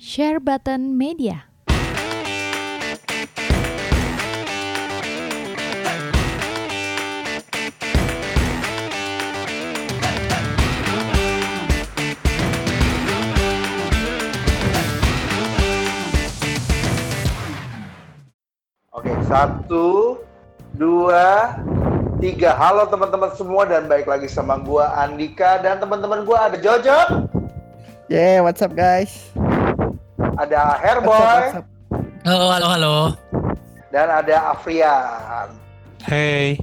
Share 0.00 0.40
Button 0.40 0.96
Media. 0.96 1.44
Oke, 18.96 19.12
satu, 19.28 20.24
dua, 20.80 21.60
tiga. 22.24 22.56
Halo 22.56 22.88
teman-teman 22.88 23.36
semua 23.36 23.68
dan 23.68 23.84
baik 23.84 24.08
lagi 24.08 24.32
sama 24.32 24.56
gua 24.64 24.96
Andika 24.96 25.60
dan 25.60 25.76
teman-teman 25.76 26.24
gua 26.24 26.48
ada 26.48 26.56
Jojo, 26.56 27.28
Yeah, 28.08 28.40
what's 28.40 28.64
up 28.64 28.72
guys? 28.72 29.28
Ada 30.40 30.80
up? 30.80 31.60
Halo, 32.24 32.46
halo, 32.48 32.66
halo. 32.72 32.94
dan 33.92 34.08
ada 34.08 34.56
Afrian. 34.56 35.52
Hey, 36.00 36.56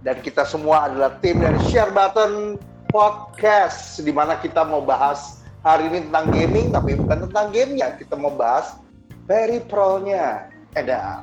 Dan 0.00 0.16
kita 0.24 0.48
semua 0.48 0.88
adalah 0.88 1.12
tim 1.20 1.36
dari 1.44 1.58
Share 1.68 1.92
Button 1.92 2.56
Podcast 2.88 4.00
di 4.00 4.08
mana 4.14 4.40
kita 4.40 4.64
mau 4.64 4.80
bahas 4.80 5.44
hari 5.60 5.92
ini 5.92 6.08
tentang 6.08 6.32
gaming 6.32 6.66
tapi 6.72 6.96
bukan 6.96 7.28
tentang 7.28 7.52
gamenya, 7.52 8.00
kita 8.00 8.16
mau 8.16 8.32
bahas 8.32 8.80
peripheralnya. 9.28 10.48
Ada 10.72 11.20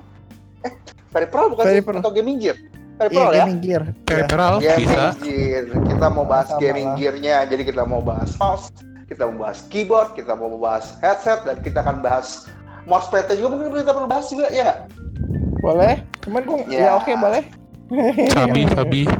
eh 0.67 0.73
peripheral 1.09 1.57
bukan? 1.57 1.63
Peripheral. 1.65 2.01
atau 2.05 2.11
gaming 2.13 2.37
gear? 2.37 2.57
Iya, 2.59 2.99
Peripheral 3.01 3.31
ya? 3.33 3.37
gaming 3.41 3.59
gear. 3.65 3.83
Iya. 3.87 3.93
peripheral 4.05 4.53
Gaming 4.61 4.77
bisa. 4.85 5.03
gear. 5.25 5.63
Kita 5.89 6.05
mau 6.13 6.25
bahas 6.27 6.47
Sama 6.53 6.61
gaming 6.61 6.89
gearnya. 6.99 7.35
Jadi 7.49 7.63
kita 7.65 7.81
mau 7.87 8.01
bahas 8.03 8.29
mouse, 8.37 8.69
kita 9.13 9.29
mau 9.29 9.45
bahas 9.45 9.61
keyboard, 9.69 10.17
kita 10.17 10.33
mau 10.33 10.49
bahas 10.57 10.97
headset, 11.05 11.45
dan 11.45 11.61
kita 11.61 11.85
akan 11.85 12.01
bahas 12.01 12.49
mousepad 12.89 13.29
juga 13.37 13.53
mungkin 13.53 13.85
kita 13.85 13.93
perlu 13.93 14.09
bahas 14.09 14.25
juga 14.27 14.49
ya. 14.49 14.65
nggak? 14.65 14.77
Boleh? 15.61 15.93
Cuman 16.25 16.41
gua 16.43 16.57
Ya. 16.65 16.79
ya 16.89 16.91
oke 16.97 17.13
boleh. 17.13 17.43
Sabi, 18.33 18.61
sabi. 18.73 19.01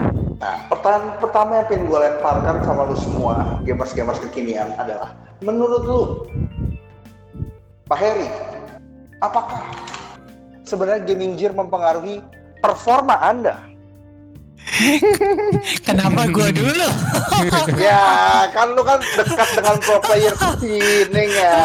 Nah, 0.44 0.59
pertanyaan 0.67 1.23
pertama 1.23 1.52
yang 1.55 1.67
pengen 1.71 1.83
gue 1.88 1.99
lemparkan 2.03 2.55
sama 2.67 2.83
lu 2.91 2.99
semua, 2.99 3.64
gamers-gamers 3.64 4.19
kekinian 4.27 4.75
adalah, 4.75 5.16
menurut 5.39 5.83
lu, 5.88 6.02
Pak 7.88 7.95
Heri, 7.95 8.27
apakah 9.23 9.64
sebenarnya 10.67 11.08
gaming 11.08 11.39
gear 11.39 11.55
mempengaruhi 11.55 12.19
performa 12.59 13.23
Anda? 13.23 13.55
Kenapa 15.86 16.25
gua 16.28 16.50
dulu? 16.50 16.88
ya, 17.80 18.03
kan 18.50 18.67
lu 18.72 18.81
kan 18.81 19.00
dekat 19.00 19.50
dengan 19.53 19.75
pro 19.78 19.97
player 20.00 20.33
sini 20.58 21.25
ya. 21.30 21.61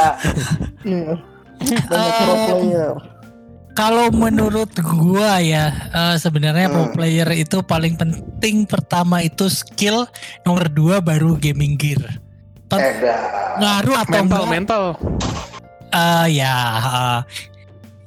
Banyak 0.83 2.13
pro 2.17 2.35
Eh, 2.35 2.47
player. 2.49 2.95
Kalau 3.73 4.11
menurut 4.11 4.75
gua 4.83 5.39
ya, 5.39 5.71
eh, 5.89 6.17
sebenarnya 6.17 6.67
pro 6.67 6.85
Hmm. 6.85 6.95
player 6.95 7.29
itu 7.33 7.63
paling 7.63 7.95
penting 7.95 8.67
pertama 8.67 9.23
itu 9.23 9.47
skill, 9.47 10.11
nomor 10.43 10.67
dua 10.67 10.99
baru 10.99 11.39
gaming 11.39 11.79
gear. 11.79 12.03
Pen- 12.67 12.83
Edah. 12.83 13.19
Ngaruh 13.57 13.97
atau 13.99 14.13
Mental, 14.13 14.27
enggak? 14.37 14.51
mental. 14.51 14.85
Eh, 15.89 16.27
ya, 16.37 16.55
eh, 16.77 17.19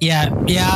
ya, 0.01 0.27
ya, 0.49 0.69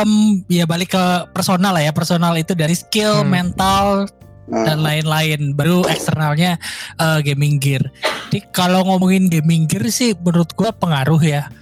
em, 0.00 0.40
ya 0.46 0.64
balik 0.64 0.94
ke 0.94 1.04
personal 1.34 1.74
lah 1.74 1.82
ya. 1.82 1.92
Personal 1.92 2.38
itu 2.38 2.54
dari 2.54 2.72
skill, 2.78 3.26
Hmm. 3.26 3.30
mental, 3.34 4.06
dan 4.48 4.80
lain-lain 4.80 5.52
baru 5.52 5.84
eksternalnya 5.84 6.56
eh, 6.96 7.18
gaming 7.20 7.60
gear. 7.60 7.84
Jadi 8.32 8.48
kalau 8.48 8.80
ngomongin 8.86 9.28
gaming 9.28 9.68
gear 9.68 9.84
sih 9.92 10.16
menurut 10.16 10.54
gua 10.56 10.72
pengaruh 10.72 11.20
ya. 11.20 11.52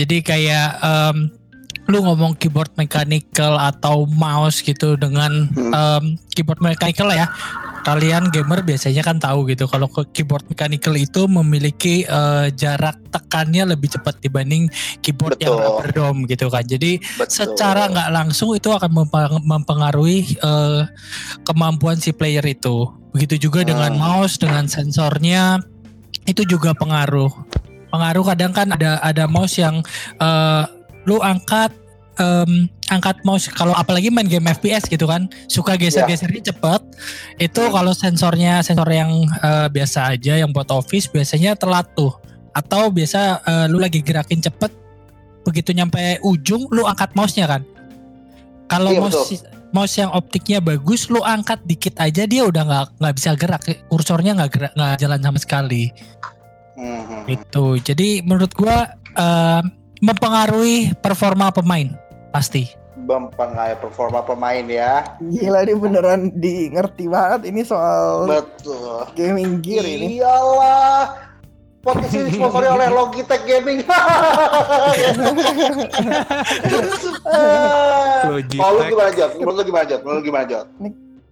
Jadi 0.00 0.24
kayak 0.24 0.80
em, 0.80 1.28
lu 1.84 2.00
ngomong 2.00 2.32
keyboard 2.40 2.72
mechanical 2.74 3.60
atau 3.60 4.08
mouse 4.08 4.64
gitu 4.64 4.96
dengan 4.96 5.48
Hmm. 5.52 5.72
em, 5.72 6.04
keyboard 6.32 6.60
mechanical 6.60 7.12
ya. 7.12 7.28
Kalian 7.84 8.32
gamer 8.32 8.64
biasanya 8.64 9.04
kan 9.04 9.20
tahu 9.20 9.44
gitu 9.52 9.68
kalau 9.68 9.84
ke 9.92 10.08
keyboard 10.16 10.48
mechanical 10.48 10.96
itu 10.96 11.28
memiliki 11.28 12.08
eh, 12.08 12.48
jarak 12.56 12.96
tekannya 13.12 13.76
lebih 13.76 13.92
cepat 13.92 14.24
dibanding 14.24 14.72
keyboard 15.04 15.36
yang 15.36 15.52
Betul. 15.52 15.64
rubber 15.68 15.88
dome 15.92 16.20
gitu 16.24 16.48
kan. 16.48 16.64
Jadi 16.64 16.96
Betul. 17.20 17.28
secara 17.52 17.92
nggak 17.92 18.08
langsung 18.08 18.56
itu 18.56 18.72
akan 18.72 18.88
mempengaruhi 19.44 20.40
eh, 20.40 20.88
kemampuan 21.44 22.00
si 22.00 22.16
player 22.16 22.44
itu. 22.48 22.88
Begitu 23.12 23.46
juga 23.46 23.60
dengan 23.60 23.92
Hmm. 23.92 24.00
mouse, 24.00 24.40
dengan 24.40 24.64
sensornya 24.64 25.60
itu 26.24 26.40
juga 26.48 26.72
pengaruh. 26.72 27.28
Pengaruh 27.92 28.24
kadang 28.24 28.56
kan 28.56 28.72
ada 28.72 28.96
ada 29.04 29.28
mouse 29.28 29.60
yang 29.60 29.84
eh, 30.16 30.64
lu 31.04 31.20
angkat 31.20 31.72
em, 32.14 32.68
angkat 32.88 33.18
mouse 33.24 33.50
kalau 33.50 33.74
apalagi 33.74 34.08
main 34.08 34.28
game 34.28 34.46
FPS 34.46 34.86
gitu 34.86 35.04
kan 35.04 35.26
suka 35.50 35.74
geser-gesernya 35.74 36.54
cepet 36.54 36.80
itu 37.42 37.58
Hmm. 37.60 37.72
kalau 37.74 37.92
sensornya 37.92 38.62
sensor 38.62 38.86
yang 38.88 39.10
eh, 39.42 39.66
biasa 39.68 40.14
aja 40.14 40.38
yang 40.38 40.50
buat 40.54 40.70
office 40.70 41.10
biasanya 41.10 41.58
telat 41.58 41.90
tuh 41.98 42.14
atau 42.54 42.86
biasa 42.88 43.42
eh, 43.42 43.66
lu 43.66 43.82
lagi 43.82 43.98
gerakin 43.98 44.38
cepet 44.38 44.70
begitu 45.44 45.74
nyampe 45.74 46.22
ujung 46.24 46.64
lu 46.72 46.88
angkat 46.88 47.12
mouse-nya 47.12 47.44
kan. 47.44 47.60
Kalau 48.64 48.96
Iya, 48.96 49.00
mouse 49.04 49.44
mouse 49.74 49.94
yang 49.98 50.08
optiknya 50.14 50.62
bagus 50.62 51.10
lu 51.12 51.20
angkat 51.20 51.60
dikit 51.66 51.98
aja 52.00 52.24
dia 52.24 52.46
udah 52.46 52.62
nggak 52.64 52.86
nggak 52.96 53.14
bisa 53.18 53.30
gerak 53.36 53.60
kursornya 53.90 54.38
nggak 54.38 54.50
gerak 54.54 54.72
nggak 54.72 54.94
jalan 55.02 55.20
sama 55.20 55.38
sekali. 55.42 55.84
Mhm. 56.74 57.30
itu 57.30 57.64
jadi 57.86 58.08
menurut 58.26 58.50
gua 58.54 58.88
eh, 59.14 59.62
mempengaruhi 60.02 60.94
performa 60.98 61.50
pemain 61.54 61.94
pasti 62.34 62.66
mempengaruhi 63.04 63.76
performa 63.84 64.24
pemain 64.24 64.64
ya. 64.64 65.04
Gila 65.20 65.66
dia 65.68 65.76
beneran 65.76 66.32
di 66.32 66.72
ngerti 66.72 67.04
banget 67.04 67.52
ini 67.52 67.60
soal 67.60 68.24
Betul. 68.24 69.04
gaming 69.12 69.60
gear 69.60 69.84
ini. 69.84 70.18
Iyalah. 70.18 71.12
Podcast 71.84 72.16
ini 72.16 72.24
disponsori 72.32 72.64
oleh 72.64 72.88
Logitech 72.88 73.44
Gaming. 73.44 73.84
Logitech. 78.24 78.56
Kalau 78.56 78.72
lu 78.80 78.84
gimana 78.88 79.10
Jod? 79.12 79.30
Menurut 79.36 79.56
lu 79.60 79.64
gimana 79.68 79.84
Jod? 79.84 80.00
Menurut 80.00 80.16
lu 80.16 80.24
gimana 80.24 80.44
Jod? 80.48 80.66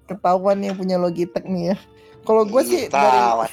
Ketahuan 0.04 0.58
yang 0.60 0.76
punya 0.76 1.00
Logitech 1.00 1.48
nih 1.48 1.72
ya. 1.72 1.76
Kalau 2.22 2.44
gue 2.44 2.62
sih 2.68 2.86
dari 2.92 3.48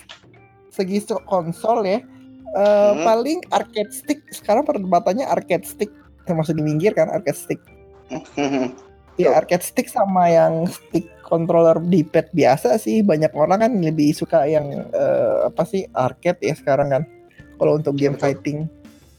segi 0.69 0.99
so- 1.01 1.23
konsol 1.25 1.81
ya 1.87 2.03
eh, 2.51 2.63
Hmm. 2.91 3.03
paling 3.03 3.39
arcade 3.49 3.91
stick 3.91 4.19
sekarang 4.29 4.63
perdebatannya 4.63 5.23
arcade 5.23 5.63
stick 5.63 5.91
termasuk 6.23 6.53
di 6.53 6.61
minggir 6.61 6.91
kan 6.91 7.07
arcade 7.07 7.35
stick 7.35 7.61
ya 9.15 9.35
arcade 9.35 9.61
stick 9.61 9.85
sama 9.85 10.27
yang 10.27 10.65
stick 10.65 11.05
controller 11.21 11.77
di 11.77 12.01
pad 12.01 12.31
biasa 12.31 12.75
sih 12.75 13.01
banyak 13.01 13.29
orang 13.31 13.59
kan 13.59 13.71
lebih 13.75 14.11
suka 14.11 14.45
yang 14.45 14.65
eh, 14.87 15.37
apa 15.45 15.61
sih 15.63 15.85
arcade 15.91 16.39
ya 16.41 16.53
sekarang 16.53 16.89
kan 16.89 17.03
kalau 17.55 17.75
untuk 17.75 17.93
game 17.93 18.13
Betul. 18.13 18.23
fighting 18.25 18.57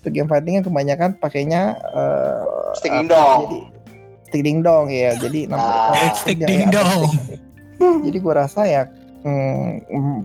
untuk 0.00 0.12
game 0.12 0.26
fighting 0.26 0.54
kan 0.56 0.64
kebanyakan 0.64 1.10
pakainya 1.14 1.62
eh, 1.86 2.42
Stick 2.72 2.90
dingdong. 2.90 3.40
jadi 3.44 3.58
stick 4.24 4.42
dingdong 4.42 4.84
ya 4.88 5.10
jadi 5.14 5.40
Ah, 5.50 5.52
namanya 5.52 6.10
stick 6.16 6.36
ya, 6.36 6.46
dingdong. 6.46 7.00
arcade 7.04 7.24
stick. 7.28 7.40
jadi 8.00 8.16
gua 8.18 8.34
rasa 8.40 8.60
ya 8.64 8.82
mm, 9.20 9.68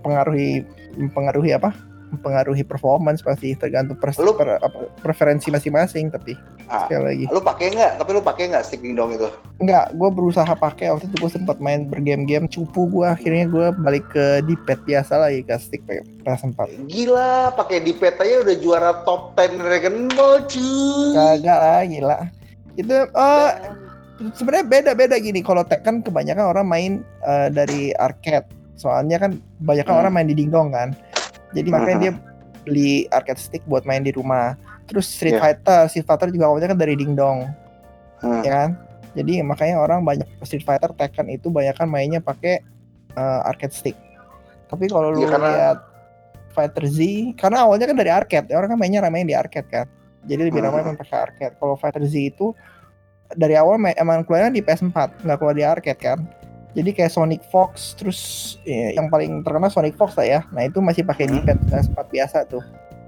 mempengaruhi 0.00 0.50
mempengaruhi 0.96 1.52
apa 1.52 1.70
mempengaruhi 2.08 2.62
performance 2.62 3.18
pasti 3.18 3.52
tergantung 3.52 3.94
pers- 3.94 4.16
Lu- 4.16 4.32
per- 4.32 4.56
apa, 4.56 4.90
preferensi 4.96 5.48
masing-masing 5.48 6.08
tapi 6.08 6.38
Ah. 6.64 6.84
sekali 6.84 7.02
lagi 7.04 7.24
Lu 7.28 7.38
pakai 7.38 7.66
nggak? 7.70 7.92
Tapi 7.96 8.10
lu 8.10 8.20
pakai 8.20 8.44
nggak 8.48 8.62
stick 8.62 8.80
dingdong 8.80 9.10
itu? 9.12 9.26
Enggak, 9.56 9.90
gue 9.92 10.08
berusaha 10.08 10.50
pakai 10.50 10.90
waktu 10.90 11.06
itu 11.06 11.16
gue 11.18 11.32
sempat 11.32 11.56
main 11.56 11.84
bergame-game 11.84 12.46
cupu 12.46 12.86
gue 12.88 13.06
akhirnya 13.06 13.46
gue 13.46 13.66
balik 13.76 14.06
ke 14.08 14.24
D-pad 14.42 14.80
biasa 14.80 15.14
lagi 15.16 15.40
ke 15.40 15.54
stick 15.56 15.82
pas 16.20 16.36
sempat 16.36 16.66
Gila, 16.86 17.50
pakai 17.52 17.78
di 17.80 17.92
pet 17.92 18.14
aja 18.16 18.42
udah 18.42 18.56
juara 18.56 18.90
top 19.02 19.34
10 19.34 19.56
Dragon 19.56 19.96
Ball 20.10 20.42
cuy. 20.44 21.10
kagak 21.12 21.58
lah 21.58 21.82
gila 21.82 22.18
itu 22.74 22.92
eh 22.92 23.50
sebenarnya 24.32 24.64
beda-beda 24.64 25.16
gini 25.16 25.40
kalau 25.40 25.62
Tekken 25.62 26.00
kebanyakan 26.00 26.46
orang 26.48 26.66
main 26.66 26.92
eh, 27.22 27.48
dari 27.48 27.90
arcade 27.92 28.46
soalnya 28.74 29.16
kan 29.18 29.38
banyak 29.58 29.84
Hmm. 29.84 29.96
orang 29.96 30.12
main 30.12 30.26
di 30.26 30.36
dingdong 30.36 30.68
kan 30.68 30.92
jadi 31.50 31.68
makanya 31.68 31.96
Hmm. 31.96 32.04
dia 32.04 32.12
beli 32.62 32.92
arcade 33.08 33.38
stick 33.38 33.62
buat 33.64 33.84
main 33.84 34.00
di 34.00 34.10
rumah 34.10 34.58
terus 34.84 35.06
Street 35.06 35.34
Iya. 35.34 35.42
Fighter 35.42 35.80
Street 35.86 36.02
Fighter 36.04 36.28
juga 36.28 36.46
awalnya 36.46 36.70
kan 36.70 36.78
dari 36.78 36.94
dingdong 36.94 37.46
Hmm. 38.18 38.42
ya 38.42 38.50
kan 38.52 38.70
jadi 39.12 39.40
makanya 39.42 39.76
orang 39.78 40.02
banyak 40.02 40.26
Street 40.42 40.62
Fighter 40.62 40.90
Tekken 40.90 41.28
itu 41.28 41.46
banyak 41.48 41.72
kan 41.72 41.86
mainnya 41.86 42.18
pakai 42.18 42.60
uh, 43.12 43.44
arcade 43.44 43.72
stick 43.72 43.96
tapi 44.66 44.86
kalau 44.86 45.10
lu 45.10 45.22
Iya, 45.22 45.30
karena- 45.30 45.52
lihat 45.52 45.78
Fighter 46.50 46.84
Z 46.86 46.98
karena 47.36 47.62
awalnya 47.62 47.86
kan 47.86 47.96
dari 47.96 48.08
arcade 48.08 48.48
ya 48.48 48.56
orang 48.56 48.72
kan 48.72 48.78
mainnya 48.78 48.98
ramai 48.98 49.22
di 49.22 49.32
arcade 49.32 49.68
kan 49.68 49.86
jadi 50.24 50.42
lebih 50.42 50.58
ramai 50.58 50.80
Hmm. 50.80 50.90
main 50.90 50.98
pakai 50.98 51.18
arcade 51.22 51.54
kalau 51.56 51.76
Fighter 51.76 52.02
Z 52.02 52.14
itu 52.16 52.50
dari 53.28 53.54
awal 53.54 53.74
main, 53.76 53.94
emang 53.94 54.22
keluarnya 54.22 54.50
di 54.50 54.62
PS4 54.62 54.94
nggak 55.22 55.36
keluar 55.36 55.52
di 55.52 55.62
arcade 55.62 55.98
kan 55.98 56.18
jadi 56.76 56.90
kayak 56.92 57.08
Sonic 57.10 57.40
Fox 57.48 57.96
terus 57.96 58.20
ya, 58.62 58.92
yang 58.92 59.08
paling 59.08 59.40
terkenal 59.40 59.72
Sonic 59.72 59.96
Fox 59.96 60.12
lah 60.14 60.26
ya 60.28 60.40
nah 60.52 60.60
itu 60.60 60.78
masih 60.78 61.02
pakai 61.02 61.24
Hmm. 61.26 61.40
di 61.40 61.48
PS4 61.64 61.96
biasa 62.06 62.38
tuh 62.46 62.60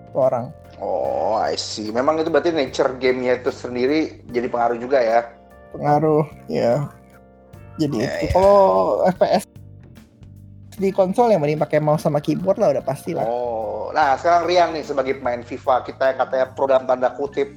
tuh 0.08 0.18
orang 0.18 0.48
Oh, 0.78 1.34
I 1.34 1.58
see. 1.58 1.90
Memang 1.90 2.16
itu 2.16 2.30
berarti 2.30 2.48
nature 2.48 2.94
gamenya 2.96 3.36
itu 3.36 3.50
sendiri 3.50 4.22
jadi 4.24 4.46
pengaruh 4.46 4.78
juga 4.78 4.96
ya. 4.96 5.20
pengaruh 5.68 6.22
ya 6.46 6.86
jadi 7.76 7.94
Ya, 7.94 8.10
itu 8.16 8.24
ya. 8.24 8.32
kalau 8.32 8.58
FPS 9.04 9.42
di 10.72 10.88
konsol 10.88 11.28
yang 11.28 11.42
mending 11.42 11.58
pakai 11.58 11.76
mouse 11.76 12.02
sama 12.02 12.18
keyboard 12.18 12.56
lah 12.56 12.70
udah 12.70 12.80
pasti 12.80 13.10
lah 13.10 13.26
Oh, 13.26 13.90
nah 13.90 14.14
sekarang 14.14 14.46
Rian 14.46 14.70
nih 14.70 14.80
sebagai 14.80 15.18
pemain 15.18 15.42
FIFA 15.42 15.82
kita 15.82 16.02
yang 16.08 16.18
katanya 16.20 16.46
pro 16.48 16.64
dalam 16.64 16.86
tanda 16.86 17.10
kutip. 17.10 17.50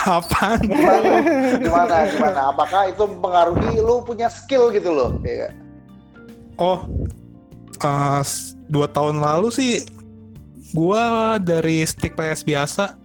Apaan? 0.08 0.60
Gimana? 0.62 1.10
gimana? 1.58 1.94
Gimana? 2.06 2.40
Apakah 2.48 2.82
itu 2.86 3.02
mempengaruhi 3.02 3.76
lu 3.76 4.00
punya 4.00 4.26
skill 4.26 4.68
gitu 4.68 4.88
loh? 4.88 5.10
Ya. 5.22 5.46
nggak? 5.46 5.52
Oh, 6.56 6.84
eh, 7.78 8.20
s- 8.20 8.56
dua 8.66 8.86
tahun 8.86 9.18
lalu 9.18 9.48
sih 9.48 9.72
gua 10.70 11.36
dari 11.36 11.82
stick 11.82 12.12
PS 12.12 12.40
biasa 12.40 12.96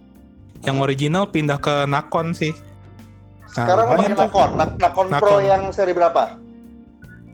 yang 0.60 0.78
original 0.78 1.24
pindah 1.24 1.56
ke 1.56 1.84
Nakon 1.84 2.32
sih. 2.32 2.50
Nah, 2.50 3.52
Sekarang 3.54 3.86
pakai. 3.90 4.08
Nakon, 4.14 4.48
Nak- 4.54 4.76
Nakon 4.78 5.06
Pro 5.10 5.32
Nakon. 5.34 5.40
yang 5.44 5.62
seri 5.70 5.92
berapa? 5.92 6.22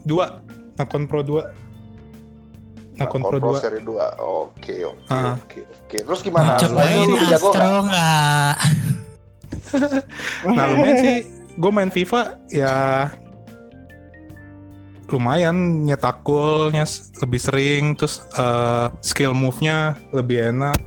Dua, 0.03 0.41
Nakon 0.75 1.05
Pro 1.05 1.21
2. 1.21 1.43
Nakon 2.95 3.21
Pro 3.21 3.39
2. 3.41 3.59
seri 3.59 3.81
2. 3.81 4.07
Oke, 4.21 4.85
oke, 4.85 5.09
Ah. 5.09 5.35
oke, 5.37 5.61
oke. 5.65 5.97
Terus 6.01 6.21
gimana? 6.21 6.55
Cobain 6.57 6.95
Lu 7.01 7.15
lebih 7.17 7.29
Nah 10.45 10.65
lumayan 10.71 10.97
sih, 11.01 11.17
gue 11.55 11.71
main 11.71 11.91
FIFA 11.91 12.21
ya 12.51 12.75
lumayan 15.13 15.85
nyetak 15.85 16.25
golnya 16.25 16.83
lebih 17.21 17.41
sering, 17.41 17.85
terus 17.95 18.25
eh, 18.35 18.87
skill 19.05 19.37
move-nya 19.37 19.95
lebih 20.11 20.51
enak. 20.51 20.79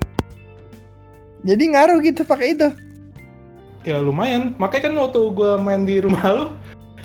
jadi 1.45 1.63
ngaruh 1.63 2.01
gitu 2.03 2.25
pakai 2.27 2.57
itu 2.57 2.67
Ya 3.87 4.03
lumayan, 4.03 4.51
makanya 4.59 4.91
kan 4.91 4.93
waktu 4.99 5.21
gue 5.31 5.51
main 5.63 5.87
di 5.87 6.03
rumah 6.03 6.25
lu, 6.27 6.45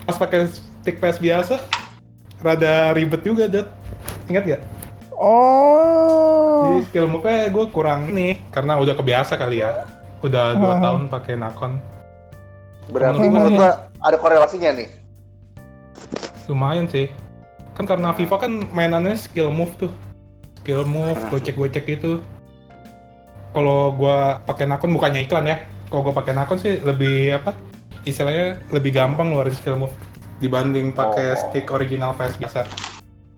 pas 0.03 0.19
pakai 0.19 0.51
stick 0.83 0.99
PS 0.99 1.23
biasa, 1.23 1.63
rada 2.43 2.91
ribet 2.91 3.23
juga, 3.23 3.47
Dad. 3.47 3.71
Ingat 4.27 4.59
gak? 4.59 4.63
oh 5.15 6.83
Jadi 6.83 6.91
skill 6.91 7.07
move-nya 7.07 7.55
gue 7.55 7.65
kurang 7.71 8.11
nih, 8.11 8.43
karena 8.51 8.83
udah 8.83 8.99
kebiasa 8.99 9.39
kali 9.39 9.63
ya. 9.63 9.87
Udah 10.23 10.55
dua 10.55 10.75
Hmm. 10.79 10.83
tahun 10.83 11.03
pakai 11.11 11.35
Nakon. 11.35 11.73
Berarti 12.91 13.27
Hmm. 13.27 13.33
menurut 13.35 13.53
gua 13.59 13.71
ada 13.99 14.17
korelasinya 14.19 14.71
nih. 14.75 14.89
Lumayan 16.47 16.87
sih. 16.87 17.11
Kan 17.75 17.87
karena 17.87 18.13
FIFA 18.13 18.37
kan 18.39 18.53
mainannya 18.71 19.19
skill 19.19 19.51
move 19.51 19.75
tuh. 19.79 19.93
Skill 20.63 20.87
move, 20.87 21.19
gocek-gocek 21.29 21.87
itu. 21.91 22.23
Kalau 23.53 23.93
gua 23.93 24.41
pakai 24.47 24.65
Nakon 24.65 24.95
bukannya 24.95 25.27
iklan 25.27 25.47
ya. 25.47 25.59
Kalau 25.91 26.03
gua 26.03 26.15
pakai 26.15 26.33
Nakon 26.33 26.59
sih 26.59 26.79
lebih 26.81 27.37
apa? 27.37 27.53
Istilahnya 28.03 28.63
lebih 28.71 28.95
gampang 28.95 29.31
ngeluarin 29.31 29.55
skill 29.55 29.79
move 29.79 29.95
dibanding 30.39 30.91
pakai 30.91 31.35
Oh. 31.35 31.39
stick 31.39 31.71
original 31.71 32.15
PS 32.15 32.35
biasa. 32.35 32.61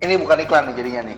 Ini 0.01 0.17
bukan 0.17 0.37
iklan 0.41 0.69
nih 0.69 0.75
jadinya 0.77 1.01
nih. 1.05 1.17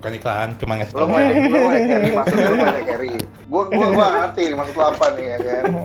Bukan 0.00 0.16
iklan, 0.16 0.48
cuma 0.56 0.72
ngasih 0.74 0.94
tau. 0.94 1.04
mau 1.04 1.12
ada 1.14 1.28
lu 1.30 1.48
mau 1.50 1.68
ada 1.68 1.80
carry, 1.84 2.10
maksud 2.10 2.36
lu 2.40 2.54
mau 2.56 2.66
ada 2.66 2.82
carry. 2.88 3.10
Gua 3.46 3.62
gua 3.68 3.86
gua 3.90 4.06
ngerti 4.18 4.42
nih, 4.42 4.56
maksud 4.56 4.74
lu 4.74 4.82
apa 4.82 5.06
nih 5.12 5.24
ya 5.26 5.38
kan. 5.38 5.64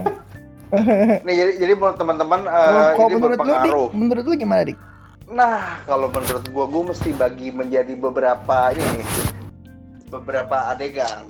Nih 1.21 1.33
jadi 1.35 1.51
jadi 1.57 1.73
menurut 1.73 1.95
teman-teman 1.95 2.39
eh, 2.41 2.91
Kalau- 2.91 2.95
ini 3.05 3.13
menurut 3.13 3.37
lu 3.37 3.43
dik 3.43 3.53
berpengaruh. 3.53 3.87
menurut 3.91 4.23
lu 4.25 4.35
gimana 4.35 4.61
dik 4.65 4.77
Nah, 5.27 5.57
kalau 5.83 6.07
menurut 6.07 6.45
gua, 6.47 6.65
gua 6.65 6.83
mesti 6.85 7.09
bagi 7.11 7.47
menjadi 7.49 7.93
beberapa 7.93 8.57
ini 8.71 8.85
nih, 8.95 9.07
beberapa 10.07 10.69
adegan, 10.69 11.25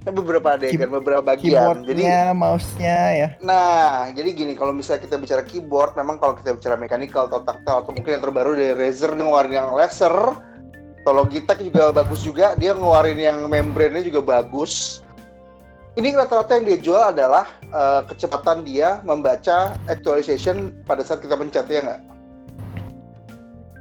Eh, 0.00 0.12
beberapa 0.12 0.48
adegan, 0.52 0.88
beberapa 0.90 1.22
bagian. 1.26 1.80
Jadi, 1.80 1.96
keyboardnya 1.96 2.18
mouse-nya 2.32 2.98
ya 3.14 3.28
nah, 3.40 4.08
jadi 4.10 4.28
gini, 4.30 4.52
kalau 4.52 4.70
misalnya 4.70 5.00
kita 5.02 5.16
bicara 5.16 5.42
keyboard, 5.42 5.92
memang 5.94 6.16
kalau 6.16 6.32
kita 6.34 6.52
bicara 6.52 6.76
mechanical 6.76 7.24
atau 7.26 7.40
tactile 7.40 7.78
atau 7.80 7.90
mungkin 7.90 8.10
yang 8.10 8.22
terbaru 8.22 8.52
dari 8.52 8.72
Razer 8.72 9.10
dia 9.10 9.22
ngeluarin 9.22 9.54
yang 9.54 9.72
laser, 9.72 10.12
kalau 11.04 11.28
Logitech 11.28 11.60
juga 11.60 11.92
bagus 11.92 12.24
juga, 12.24 12.56
dia 12.56 12.72
ngeluarin 12.72 13.20
yang 13.20 13.44
membrane-nya 13.44 14.08
juga 14.08 14.24
bagus. 14.40 15.04
Ini 15.94 16.10
rata-rata 16.16 16.58
yang 16.58 16.64
dia 16.66 16.78
jual 16.80 17.02
adalah 17.14 17.46
eh, 17.62 18.00
kecepatan 18.10 18.64
dia 18.66 18.98
membaca 19.06 19.76
actualization 19.86 20.72
pada 20.88 21.04
saat 21.06 21.22
kita 21.22 21.36
pencet 21.38 21.68
ya 21.68 21.80
nggak? 21.84 22.02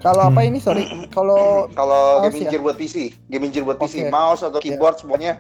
kalau 0.04 0.28
apa 0.28 0.44
Hmm. 0.44 0.50
ini 0.52 0.60
sorry 0.60 0.84
kalau 1.16 1.66
Kalau 1.80 2.28
gaming 2.28 2.44
ya? 2.44 2.60
gear 2.60 2.62
buat 2.68 2.76
PC, 2.76 3.16
gaming 3.32 3.56
gear 3.56 3.64
buat 3.64 3.80
PC, 3.80 4.04
Oke. 4.04 4.12
mouse 4.12 4.44
atau 4.44 4.60
keyboard 4.60 5.00
semuanya 5.00 5.40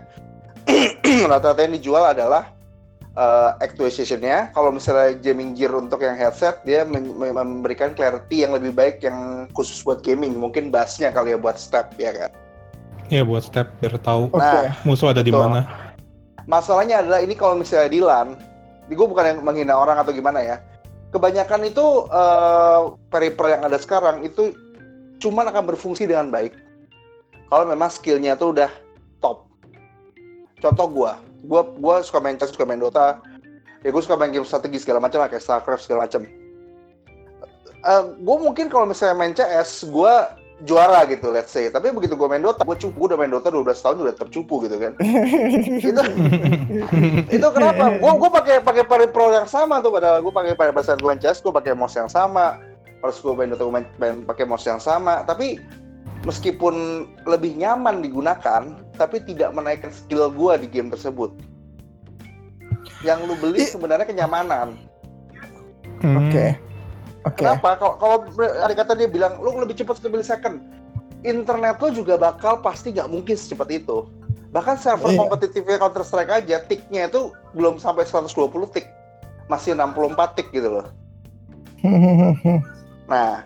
rata-rata 1.31 1.67
yang 1.67 1.75
dijual 1.75 2.07
adalah 2.07 2.47
uh, 3.17 3.57
actualization-nya. 3.61 4.53
Kalau 4.53 4.73
misalnya 4.73 5.17
gaming 5.17 5.53
gear 5.57 5.73
untuk 5.73 6.01
yang 6.01 6.17
headset, 6.17 6.61
dia 6.65 6.85
memberikan 6.85 7.93
clarity 7.93 8.45
yang 8.45 8.53
lebih 8.53 8.73
baik 8.73 9.01
yang 9.01 9.49
khusus 9.53 9.81
buat 9.81 10.01
gaming. 10.01 10.37
Mungkin 10.37 10.69
bassnya 10.69 11.13
kali 11.13 11.33
ya 11.33 11.39
buat 11.39 11.57
step 11.57 11.93
ya 11.97 12.13
kan. 12.13 12.31
Ya 13.11 13.21
buat 13.21 13.45
step 13.45 13.69
biar 13.83 13.99
tahu 13.99 14.31
Nah, 14.33 14.73
musuh 14.87 15.11
ada 15.11 15.21
di 15.21 15.29
mana. 15.29 15.67
Masalahnya 16.49 17.03
adalah 17.03 17.19
ini 17.23 17.35
kalau 17.37 17.55
misalnya 17.55 17.89
di 17.91 17.99
LAN, 18.03 18.35
gue 18.91 19.07
bukan 19.07 19.23
yang 19.23 19.39
menghina 19.43 19.75
orang 19.75 19.99
atau 20.01 20.11
gimana 20.11 20.43
ya. 20.43 20.57
Kebanyakan 21.13 21.69
itu 21.69 22.09
uh, 22.09 22.97
peripheral 23.13 23.59
yang 23.59 23.63
ada 23.69 23.77
sekarang 23.77 24.25
itu 24.25 24.51
cuman 25.21 25.47
akan 25.53 25.71
berfungsi 25.71 26.09
dengan 26.09 26.33
baik 26.33 26.57
kalau 27.53 27.69
memang 27.69 27.85
skillnya 27.93 28.33
tuh 28.33 28.49
udah 28.49 28.71
top. 29.21 29.45
Contoh 30.57 30.87
gua, 30.89 31.21
gua 31.45 31.67
gua 31.77 31.95
suka 32.01 32.19
main 32.23 32.39
chess, 32.39 32.51
suka 32.55 32.67
main 32.67 32.79
Dota, 32.79 33.19
ya 33.83 33.89
gue 33.91 34.01
suka 34.01 34.15
main 34.15 34.31
game 34.31 34.47
strategi 34.47 34.79
segala 34.79 35.03
macam, 35.03 35.27
kayak 35.27 35.43
Starcraft 35.43 35.83
segala 35.85 36.07
macam. 36.07 36.23
Eh 37.83 38.01
gue 38.23 38.37
mungkin 38.39 38.71
kalau 38.71 38.87
misalnya 38.87 39.15
main 39.19 39.35
CS, 39.35 39.91
gua 39.91 40.39
juara 40.63 41.03
gitu, 41.11 41.35
let's 41.35 41.51
say. 41.51 41.67
Tapi 41.67 41.91
begitu 41.91 42.15
gue 42.15 42.27
main 42.31 42.39
Dota, 42.39 42.63
gue 42.63 42.79
cupu, 42.79 42.95
gua 42.95 43.07
udah 43.13 43.19
main 43.19 43.31
Dota 43.31 43.51
12 43.51 43.83
tahun 43.83 43.95
udah 44.07 44.15
tercupu 44.15 44.63
gitu 44.63 44.79
kan. 44.79 44.95
itu 45.91 46.01
itu 47.27 47.47
kenapa? 47.51 47.99
Gue 47.99 48.11
gue 48.15 48.29
pakai 48.31 48.55
pakai 48.63 48.83
peripheral 48.87 49.43
yang 49.43 49.47
sama 49.51 49.83
tuh 49.83 49.91
padahal 49.91 50.23
gue 50.23 50.33
pakai 50.33 50.55
pada 50.55 50.71
saat 50.79 51.03
gue 51.03 51.09
main 51.11 51.19
CS 51.19 51.43
gue 51.43 51.51
pakai 51.51 51.75
mouse 51.75 51.99
yang 51.99 52.07
sama. 52.07 52.63
Pas 53.03 53.15
gue 53.19 53.33
main 53.35 53.51
Dota 53.51 53.67
gue 53.67 53.75
main, 53.75 53.87
main 53.99 54.15
pakai 54.23 54.47
mouse 54.47 54.63
yang 54.63 54.79
sama. 54.79 55.27
Tapi 55.27 55.59
meskipun 56.23 57.03
lebih 57.27 57.59
nyaman 57.59 57.99
digunakan, 57.99 58.79
tapi 58.95 59.21
tidak 59.23 59.51
menaikkan 59.51 59.89
skill 59.89 60.29
gue 60.29 60.53
di 60.63 60.67
game 60.69 60.89
tersebut. 60.89 61.33
Yang 63.01 63.19
lu 63.27 63.35
beli 63.37 63.63
I- 63.63 63.69
sebenarnya 63.69 64.07
kenyamanan. 64.07 64.77
Hmm. 66.03 66.19
oke 66.19 66.45
oke 67.23 67.39
Kenapa? 67.39 67.79
Kalau 67.79 67.95
kalau 67.95 68.17
ada 68.59 68.73
kata 68.75 68.91
dia 68.95 69.07
bilang 69.07 69.39
lu 69.39 69.55
lebih 69.55 69.75
cepat 69.75 69.99
satu 69.99 70.11
second, 70.19 70.59
internet 71.23 71.79
lu 71.79 71.95
juga 71.95 72.19
bakal 72.19 72.59
pasti 72.59 72.91
nggak 72.91 73.07
mungkin 73.07 73.35
secepat 73.39 73.71
itu. 73.71 74.07
Bahkan 74.51 74.75
server 74.77 75.09
Iya. 75.09 75.17
kompetitifnya 75.17 75.81
Counter 75.81 76.03
Strike 76.05 76.29
aja, 76.29 76.61
ticknya 76.61 77.09
itu 77.09 77.33
belum 77.57 77.81
sampai 77.81 78.05
120 78.05 78.69
tick, 78.69 78.85
masih 79.49 79.73
64 79.73 80.37
tick 80.37 80.51
gitu 80.53 80.69
loh. 80.69 80.87
Nah, 83.03 83.43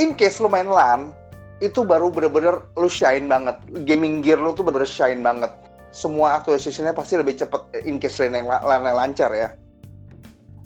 in 0.00 0.16
case 0.16 0.40
lu 0.40 0.48
main 0.48 0.64
LAN, 0.64 1.12
itu 1.62 1.86
baru 1.86 2.10
bener-bener 2.10 2.66
lu 2.74 2.90
shine 2.90 3.30
banget. 3.30 3.58
Gaming 3.86 4.22
gear 4.24 4.38
lu 4.38 4.54
tuh 4.54 4.66
bener-bener 4.66 4.90
shine 4.90 5.22
banget. 5.22 5.50
Semua 5.94 6.42
actualization-nya 6.42 6.90
pasti 6.90 7.14
lebih 7.14 7.38
cepet 7.38 7.86
in 7.86 8.02
case 8.02 8.18
LAN 8.18 8.34
yang, 8.42 8.50
yang 8.50 8.82
lancar 8.98 9.30
ya. 9.30 9.54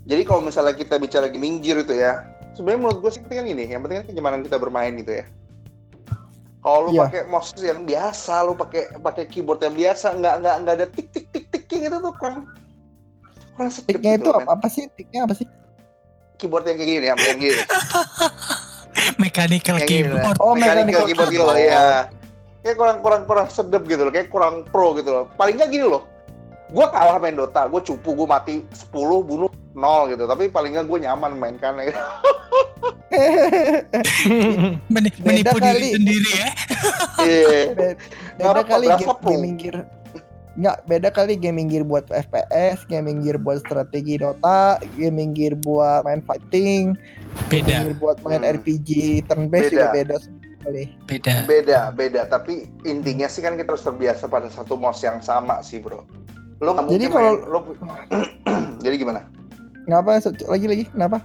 Jadi 0.08 0.24
kalau 0.24 0.40
misalnya 0.40 0.72
kita 0.72 0.96
bicara 0.96 1.28
gaming 1.28 1.60
gear 1.60 1.84
itu 1.84 1.92
ya, 1.92 2.24
sebenarnya 2.56 2.80
menurut 2.80 2.98
gue 3.04 3.10
sih 3.12 3.20
penting 3.20 3.36
kan 3.36 3.46
gini, 3.52 3.64
yang 3.68 3.84
penting 3.84 3.96
kan 4.00 4.06
kenyamanan 4.08 4.40
kita 4.40 4.56
bermain 4.56 4.96
gitu 4.96 5.20
ya. 5.20 5.24
Kalau 6.64 6.88
lu 6.88 6.96
Iya. 6.96 7.00
pakai 7.06 7.20
mouse 7.28 7.52
yang 7.60 7.84
biasa, 7.84 8.34
lu 8.48 8.56
pakai 8.56 8.96
pakai 9.04 9.24
keyboard 9.28 9.60
yang 9.60 9.76
biasa, 9.76 10.16
nggak 10.16 10.34
nggak 10.40 10.56
nggak 10.64 10.74
ada 10.80 10.86
tik 10.88 11.06
tik 11.12 11.26
tik 11.28 11.44
tik 11.52 11.64
gitu 11.68 11.96
tuh 12.00 12.12
kurang 12.16 12.48
kurang 13.54 13.70
sedikit 13.74 14.00
tiknya 14.00 14.12
gitu 14.16 14.22
itu 14.22 14.30
apa, 14.32 14.50
apa 14.54 14.66
sih 14.70 14.82
tiknya 14.94 15.20
apa 15.26 15.34
sih 15.34 15.46
keyboard 16.38 16.64
yang 16.70 16.78
kayak 16.78 16.88
gini 16.88 17.06
yang 17.10 17.18
kayak 17.18 17.36
gini 17.42 17.62
Mechanical 19.22 19.76
Kayak 19.80 19.88
keyboard. 19.88 20.36
Oh, 20.38 20.54
mechanical 20.54 20.58
mechanical 20.58 21.02
keyboard 21.06 21.30
gitu 21.32 21.44
loh 21.44 21.56
keyboard. 21.56 21.72
ya 21.72 22.08
kayak 22.58 22.76
kurang 22.76 22.98
kurang 23.00 23.22
kurang 23.24 23.46
sedep 23.48 23.82
gitu 23.88 24.02
loh 24.04 24.12
kayak 24.12 24.28
kurang 24.28 24.54
pro 24.68 24.92
gitu 24.98 25.08
loh 25.08 25.24
paling 25.40 25.56
nggak 25.56 25.70
gini 25.72 25.88
loh 25.88 26.04
gue 26.68 26.86
kalah 26.92 27.16
main 27.16 27.32
Dota 27.32 27.64
gue 27.64 27.80
cupu 27.80 28.12
gue 28.12 28.28
mati 28.28 28.60
10 28.60 28.92
bunuh 29.24 29.48
0 29.72 30.12
gitu 30.12 30.28
tapi 30.28 30.52
paling 30.52 30.76
nggak 30.76 30.84
gue 30.84 30.98
nyaman 31.00 31.32
mainkan 31.38 31.80
Beda 33.08 35.08
menipu 35.24 35.56
diri 35.58 35.96
sendiri 35.96 36.28
ya. 36.28 36.48
iya 37.24 37.64
beda 38.36 38.60
kali 38.68 38.84
berasa 38.86 39.08
ga- 39.08 39.16
pro. 39.16 39.32
Gaming 40.58 40.66
nggak 40.66 40.78
beda 40.84 41.08
kali 41.08 41.38
gaming 41.38 41.70
gear 41.70 41.86
buat 41.86 42.02
FPS 42.08 42.82
gaming 42.84 43.22
gear 43.22 43.38
buat 43.38 43.62
strategi 43.62 44.18
Dota 44.18 44.82
gaming 44.94 45.30
gear 45.30 45.54
buat 45.54 46.02
main 46.02 46.18
fighting 46.20 46.98
gaming 47.46 47.62
Beda, 47.62 47.78
gear 47.84 47.94
buat 47.94 48.18
main 48.22 48.42
Hmm. 48.42 48.52
RPG 48.58 48.88
turn 49.24 49.46
based 49.46 49.70
juga 49.70 49.94
Beda. 49.94 49.94
beda 49.94 50.16
sekali 50.18 50.84
beda. 51.06 51.34
beda 51.46 51.80
beda 51.94 52.22
tapi 52.26 52.66
intinya 52.82 53.30
sih 53.30 53.38
kan 53.38 53.54
kita 53.54 53.70
harus 53.70 53.86
terbiasa 53.86 54.26
pada 54.26 54.50
satu 54.50 54.74
mouse 54.74 55.00
yang 55.00 55.22
sama 55.22 55.62
sih 55.62 55.78
bro 55.78 56.02
Lo 56.58 56.74
nggak 56.74 56.90
Jadi 56.90 57.06
kalau- 57.06 57.38
main- 57.38 57.46
lo 57.54 57.58
jadi 58.78 58.94
gimana? 58.98 59.20
Ngapa 59.86 60.18
lagi 60.44 60.66
lagi? 60.66 60.84
Kenapa? 60.90 61.22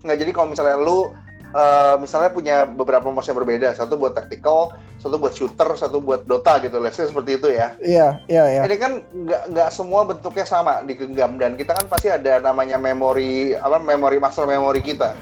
Nggak 0.00 0.16
jadi 0.16 0.30
kalau 0.32 0.48
misalnya 0.48 0.80
lu 0.80 1.12
eh, 1.50 1.94
misalnya 1.98 2.30
punya 2.30 2.66
beberapa 2.66 3.10
mouse 3.10 3.26
yang 3.26 3.38
berbeda, 3.38 3.74
satu 3.74 3.98
buat 3.98 4.14
tactical, 4.14 4.74
satu 5.02 5.16
buat 5.18 5.34
shooter, 5.34 5.68
satu 5.74 5.98
buat 5.98 6.26
Dota 6.26 6.58
gitu, 6.62 6.78
let's 6.78 6.98
say 6.98 7.06
seperti 7.06 7.38
itu 7.38 7.48
ya. 7.50 7.74
Iya, 7.82 8.08
iya, 8.30 8.44
iya. 8.58 8.62
Ini 8.66 8.76
kan 8.78 8.92
nggak 9.10 9.42
nggak 9.54 9.68
semua 9.74 10.06
bentuknya 10.06 10.46
sama 10.46 10.82
di 10.86 10.94
genggam 10.94 11.36
dan 11.36 11.58
kita 11.58 11.74
kan 11.74 11.86
pasti 11.90 12.12
ada 12.12 12.38
namanya 12.42 12.78
memori 12.78 13.54
apa 13.54 13.78
memori 13.82 14.18
master 14.22 14.46
memori 14.46 14.80
kita. 14.82 15.16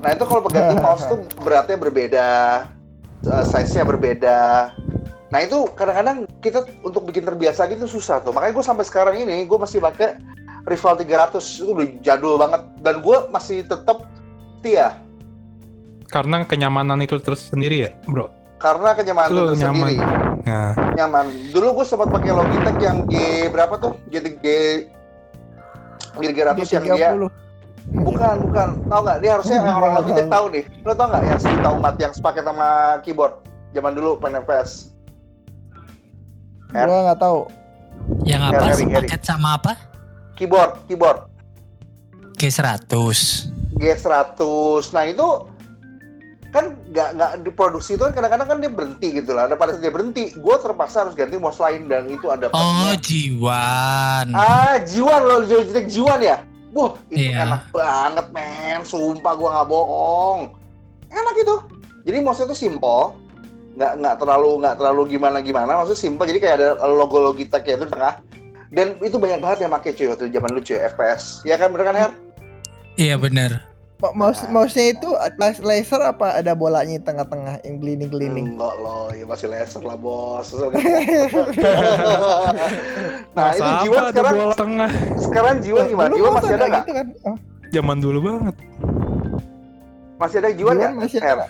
Nah 0.00 0.10
itu 0.16 0.24
kalau 0.24 0.42
pengganti 0.44 0.76
mouse 0.84 1.04
tuh 1.06 1.20
beratnya 1.44 1.76
berbeda, 1.76 2.28
eh, 3.26 3.44
size-nya 3.46 3.84
berbeda. 3.86 4.38
Nah 5.30 5.40
itu 5.46 5.70
kadang-kadang 5.78 6.26
kita 6.42 6.66
untuk 6.82 7.06
bikin 7.06 7.22
terbiasa 7.22 7.70
gitu 7.70 7.86
susah 7.86 8.18
tuh. 8.18 8.34
Makanya 8.34 8.52
gue 8.58 8.64
sampai 8.66 8.84
sekarang 8.84 9.14
ini 9.22 9.46
gue 9.46 9.58
masih 9.58 9.78
pakai 9.78 10.18
Rival 10.68 10.94
300 11.00 11.40
itu 11.40 11.70
udah 11.72 11.86
jadul 12.04 12.36
banget 12.36 12.62
dan 12.84 13.00
gue 13.00 13.16
masih 13.32 13.64
tetap 13.64 14.04
setia 14.60 15.00
Karena 16.06 16.44
kenyamanan 16.44 17.00
itu 17.00 17.16
terus 17.16 17.48
sendiri 17.48 17.86
ya, 17.86 17.90
bro. 18.04 18.28
karena 18.58 18.92
kenyamanan 18.92 19.30
itu 19.30 19.42
nyaman. 19.56 19.88
sendiri. 19.88 19.96
Nah, 20.44 20.72
nyaman. 20.92 21.26
Dulu 21.48 21.80
gue 21.80 21.86
sempat 21.86 22.12
pakai 22.12 22.28
Logitech 22.28 22.76
yang 22.76 22.98
G 23.08 23.14
berapa 23.48 23.72
tuh? 23.78 23.96
G 24.10 24.20
G 24.20 24.46
G300 26.12 26.60
yang 26.68 26.84
dia 26.84 27.08
G30. 27.14 27.24
bukan 27.96 28.36
bukan 28.44 28.68
tahu 28.84 29.00
nggak? 29.00 29.18
Dia 29.22 29.30
harusnya 29.38 29.56
yang 29.62 29.78
orang 29.78 29.92
Logitech 29.96 30.28
tahu 30.28 30.44
nih. 30.50 30.64
Lo 30.82 30.92
tau 30.92 31.06
nggak 31.08 31.22
yang 31.24 31.38
sejuta 31.40 31.68
umat 31.72 31.94
yang 31.96 32.12
sepaket 32.12 32.44
sama 32.44 32.68
keyboard 33.00 33.34
zaman 33.72 33.92
dulu? 33.94 34.10
Her? 36.74 36.84
Gua 36.84 37.00
nggak 37.06 37.20
tahu. 37.22 37.40
Yang 38.26 38.42
apa? 38.44 38.64
Sepaket 38.74 39.22
sama 39.22 39.48
apa? 39.56 39.72
Keyboard, 40.34 40.72
keyboard 40.84 41.18
G100. 42.34 42.88
G100. 43.80 44.38
Nah 44.92 45.04
itu 45.08 45.28
kan 46.50 46.74
nggak 46.90 47.08
nggak 47.14 47.32
diproduksi 47.46 47.94
itu 47.94 48.02
kan 48.02 48.12
kadang-kadang 48.12 48.48
kan 48.50 48.58
dia 48.58 48.70
berhenti 48.70 49.08
gitu 49.22 49.32
lah. 49.32 49.46
Ada 49.48 49.56
pada 49.56 49.74
saat 49.74 49.82
dia 49.86 49.94
berhenti, 49.94 50.34
gue 50.34 50.56
terpaksa 50.60 51.06
harus 51.06 51.14
ganti 51.16 51.38
mouse 51.38 51.62
lain 51.62 51.86
dan 51.88 52.10
itu 52.10 52.26
ada 52.28 52.50
Oh. 52.52 52.92
Jiwan. 53.00 54.34
Ah, 54.34 54.76
Jiwan 54.82 55.20
loh, 55.24 55.46
Logitech 55.46 55.86
Jiwan 55.88 56.20
ya? 56.20 56.42
Wah, 56.70 56.94
itu 57.10 57.34
Iya. 57.34 57.46
enak 57.50 57.62
banget, 57.74 58.26
men. 58.30 58.80
Sumpah 58.86 59.34
gua 59.34 59.48
nggak 59.58 59.68
bohong. 59.70 60.54
Enak 61.10 61.34
itu. 61.38 61.56
Jadi 62.06 62.18
mouse 62.22 62.42
itu 62.42 62.54
simple, 62.54 63.14
nggak 63.74 63.92
nggak 63.98 64.14
terlalu 64.22 64.50
nggak 64.62 64.74
terlalu 64.78 65.02
gimana 65.10 65.38
gimana. 65.42 65.82
Maksudnya 65.82 65.98
simple. 65.98 66.26
Jadi 66.30 66.38
kayak 66.38 66.56
ada 66.62 66.68
logo 66.86 67.18
Logitech 67.18 67.66
ya 67.66 67.74
itu 67.78 67.86
tengah. 67.90 68.22
Dan 68.70 68.98
itu 69.02 69.18
banyak 69.18 69.42
banget 69.42 69.66
yang 69.66 69.74
pakai 69.74 69.90
cuy 69.98 70.06
waktu 70.14 70.30
zaman 70.30 70.50
lu 70.54 70.62
cuy 70.62 70.78
FPS. 70.78 71.42
Ya 71.42 71.58
kan 71.58 71.74
bener 71.74 71.86
kan 71.90 71.96
Her? 71.98 72.12
Iya 72.94 73.18
bener. 73.18 73.69
Mouse 74.02 74.42
mouse-nya 74.46 74.90
itu 74.90 75.06
las- 75.36 75.60
laser 75.60 76.00
apa 76.00 76.34
ada 76.34 76.52
bolanya 76.52 76.90
di 76.90 76.98
tengah-tengah 76.98 77.60
yang 77.60 77.76
glinding-glinding? 77.76 78.50
Enggak 78.50 78.74
loh, 78.76 79.06
ya 79.10 79.24
masih 79.24 79.46
laser 79.46 79.80
lah 79.80 79.94
bos. 79.94 80.50
nah 83.30 83.46
itu 83.52 83.60
masa 83.60 83.84
apa 83.84 84.00
ada 84.00 84.10
sekarang 84.10 84.34
bola 84.34 84.54
tengah? 84.54 84.90
sekarang 85.18 85.54
Jiwan 85.60 85.82
gimana? 85.86 86.10
Dulu 86.10 86.22
mouse 86.22 86.34
masih 86.38 86.50
ada 86.50 86.64
nggak? 86.64 86.80
gitu 86.80 86.92
kan? 86.94 87.06
Oh, 87.22 87.36
Zaman 87.70 87.96
dulu 87.98 88.18
banget. 88.20 88.54
Masih 90.16 90.36
ada 90.38 90.50
Jiwan 90.50 90.74
Jiwan 90.74 90.90
nggak? 90.90 90.98
masih 90.98 91.18
ada. 91.20 91.44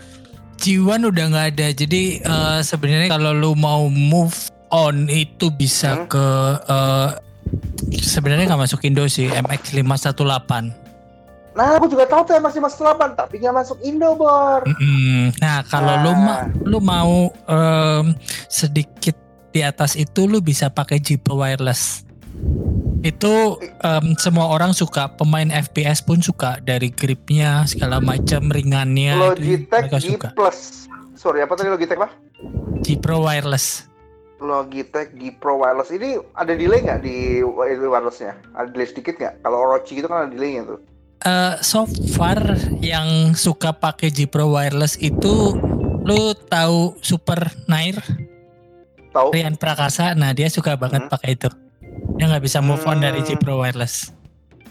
Jiwan 0.57 1.01
udah 1.05 1.25
nggak 1.29 1.47
ada. 1.51 1.67
Jadi 1.73 2.03
eh, 2.19 2.59
sebenarnya 2.61 3.09
kalau 3.09 3.31
lu 3.31 3.51
mau 3.55 3.87
move 3.87 4.35
on 4.69 5.07
itu 5.07 5.51
bisa 5.51 5.97
Hmm. 5.97 6.07
ke 6.07 6.25
eh, 6.67 7.09
sebenarnya 7.97 8.45
nggak 8.47 8.61
masuk 8.61 8.81
Indo 8.83 9.07
sih 9.07 9.29
MX 9.29 9.73
518. 9.73 10.80
Nah, 11.61 11.77
aku 11.77 11.93
juga 11.93 12.09
tahu 12.09 12.25
tuh 12.25 12.41
masih 12.41 12.57
masuk 12.57 12.89
8, 12.89 13.13
tapi 13.13 13.37
nggak 13.37 13.53
masuk 13.53 13.77
Indo, 13.85 14.17
Bor. 14.17 14.65
Mm-mm. 14.65 15.29
Nah 15.45 15.61
kalau 15.69 15.93
lu 16.01 16.09
Nah. 16.09 16.21
ma- 16.25 16.49
lu 16.65 16.81
mau 16.81 17.29
em, 17.45 18.17
sedikit 18.49 19.13
di 19.53 19.61
atas 19.61 19.93
itu 19.93 20.25
lu 20.25 20.41
bisa 20.41 20.73
pakai 20.73 20.97
Jeep 20.97 21.21
wireless. 21.29 22.01
Itu 23.01 23.61
em, 23.61 24.17
semua 24.17 24.49
orang 24.49 24.73
suka, 24.73 25.13
pemain 25.13 25.53
FPS 25.53 26.01
pun 26.01 26.25
suka 26.25 26.65
dari 26.65 26.89
gripnya 26.89 27.69
segala 27.69 28.01
macam 28.01 28.49
ringannya. 28.49 29.13
itu 29.13 29.21
Logitech 29.21 29.85
G 29.93 30.17
suka. 30.17 30.33
Plus. 30.33 30.89
Sorry, 31.13 31.45
apa 31.45 31.53
tadi 31.53 31.69
Logitech 31.69 32.01
apa? 32.01 32.09
Jeep 32.81 33.05
wireless. 33.05 33.85
Logitech 34.41 35.13
G 35.13 35.37
Pro 35.37 35.61
Wireless 35.61 35.93
ini 35.93 36.17
ada 36.33 36.57
delay 36.57 36.81
nggak 36.81 37.05
di 37.05 37.45
wirelessnya? 37.45 38.33
Ada 38.57 38.73
delay 38.73 38.89
sedikit 38.89 39.21
nggak? 39.21 39.45
Kalau 39.45 39.61
Orochi 39.61 40.01
gitu 40.01 40.09
kan 40.09 40.25
ada 40.25 40.33
delaynya 40.33 40.65
tuh. 40.65 40.81
Eh, 41.21 41.55
so 41.61 41.85
far 42.17 42.41
yang 42.81 43.37
suka 43.37 43.77
pakai 43.77 44.09
G 44.09 44.25
Pro 44.25 44.57
wireless 44.57 44.97
itu 44.97 45.53
lu 46.01 46.33
tahu 46.49 46.97
Super 46.99 47.53
Nair 47.69 48.01
Tahu? 49.13 49.29
Rian 49.29 49.53
Prakasa 49.55 50.17
nah 50.17 50.33
dia 50.33 50.49
suka 50.49 50.81
banget 50.81 51.05
Hmm. 51.05 51.13
pakai 51.13 51.37
itu 51.37 51.53
dia 52.17 52.25
nggak 52.25 52.41
bisa 52.41 52.65
move 52.65 52.81
on 52.83 53.05
dari 53.05 53.21
G 53.21 53.37
Hmm. 53.37 53.43
Pro 53.43 53.61
wireless 53.61 54.17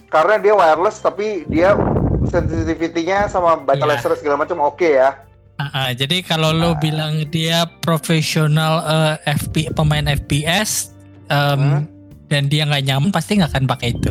Karena 0.10 0.42
dia 0.42 0.58
wireless 0.58 0.98
tapi 0.98 1.46
dia 1.46 1.78
sensitivity-nya 2.26 3.30
sama 3.30 3.54
baca 3.56 3.78
Iya. 3.78 3.86
laser 3.86 4.18
segala 4.18 4.42
macam 4.42 4.58
oke 4.60 4.90
ya. 4.90 5.22
Ah, 5.56 5.70
ah, 5.72 5.90
jadi 5.92 6.26
kalau 6.26 6.50
lu 6.50 6.74
Ah. 6.74 6.80
bilang 6.82 7.30
dia 7.30 7.70
profesional 7.80 8.82
eh, 8.82 9.38
FP 9.38 9.70
pemain 9.70 10.08
FPS 10.08 10.98
em, 11.28 11.62
Hmm. 11.62 11.82
dan 12.26 12.50
dia 12.50 12.66
nggak 12.66 12.84
nyaman 12.84 13.14
pasti 13.14 13.38
nggak 13.38 13.54
akan 13.54 13.66
pakai 13.68 13.94
itu 13.94 14.10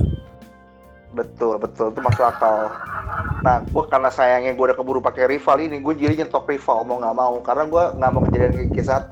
Betul, 1.18 1.58
betul. 1.58 1.90
Itu 1.90 1.98
masuk 1.98 2.22
akal. 2.22 2.70
Nah, 3.42 3.62
gue 3.62 3.84
karena 3.86 4.06
sayangnya 4.08 4.54
gue 4.54 4.64
udah 4.64 4.78
keburu 4.78 5.02
pakai 5.02 5.26
rival 5.26 5.58
ini, 5.58 5.82
gue 5.82 5.94
jadi 5.94 6.22
nyetok 6.22 6.46
rival 6.46 6.86
mau 6.86 7.02
nggak 7.02 7.16
mau. 7.16 7.34
Karena 7.42 7.66
gue 7.66 7.84
nggak 7.98 8.10
mau 8.10 8.22
kejadian 8.22 8.52
kayak 8.54 8.70
G1. 8.72 9.10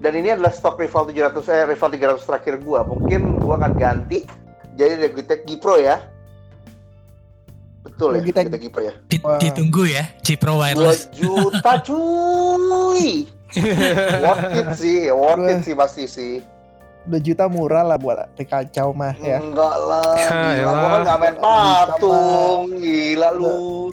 Dan 0.00 0.12
ini 0.16 0.28
adalah 0.32 0.48
stok 0.48 0.80
rival 0.80 1.04
700, 1.04 1.44
eh 1.46 1.64
rival 1.68 1.88
300 1.92 2.24
terakhir 2.24 2.54
gue. 2.56 2.80
Mungkin 2.82 3.20
gue 3.36 3.54
akan 3.54 3.72
ganti 3.76 4.18
jadi 4.72 4.96
Logitech 4.96 5.44
G 5.44 5.60
Pro 5.60 5.76
ya. 5.76 6.00
Betul 7.80 8.16
ya, 8.16 8.24
Logitech- 8.24 8.48
Logitech 8.48 8.60
G 8.60 8.68
Pro 8.68 8.82
ya. 8.82 8.94
Di- 9.08 9.20
ditunggu 9.20 9.82
ya 9.84 10.04
G 10.24 10.40
Pro 10.40 10.56
2 10.56 10.62
wireless 10.62 11.00
juta 11.12 11.72
cuy. 11.84 13.28
worth 14.22 14.54
it 14.54 14.68
sih, 14.78 14.98
worth 15.10 15.44
it 15.44 15.58
sih 15.66 15.74
pasti 15.74 16.04
sih. 16.06 16.32
2 17.02 17.16
juta 17.18 17.44
murah 17.46 17.80
lah 17.82 17.96
buat 17.96 18.18
kacau 18.38 18.92
mah 18.92 19.16
ya. 19.16 19.38
Enggak 19.38 19.76
lah, 19.80 20.12
Ya, 20.20 20.28
gila. 20.28 20.52
elah. 20.52 20.72
Gua 20.74 20.88
kan 20.88 21.00
nggak 21.00 21.18
main 21.18 21.36
patung, 21.36 22.62
gila 22.76 23.28
lu. 23.32 23.88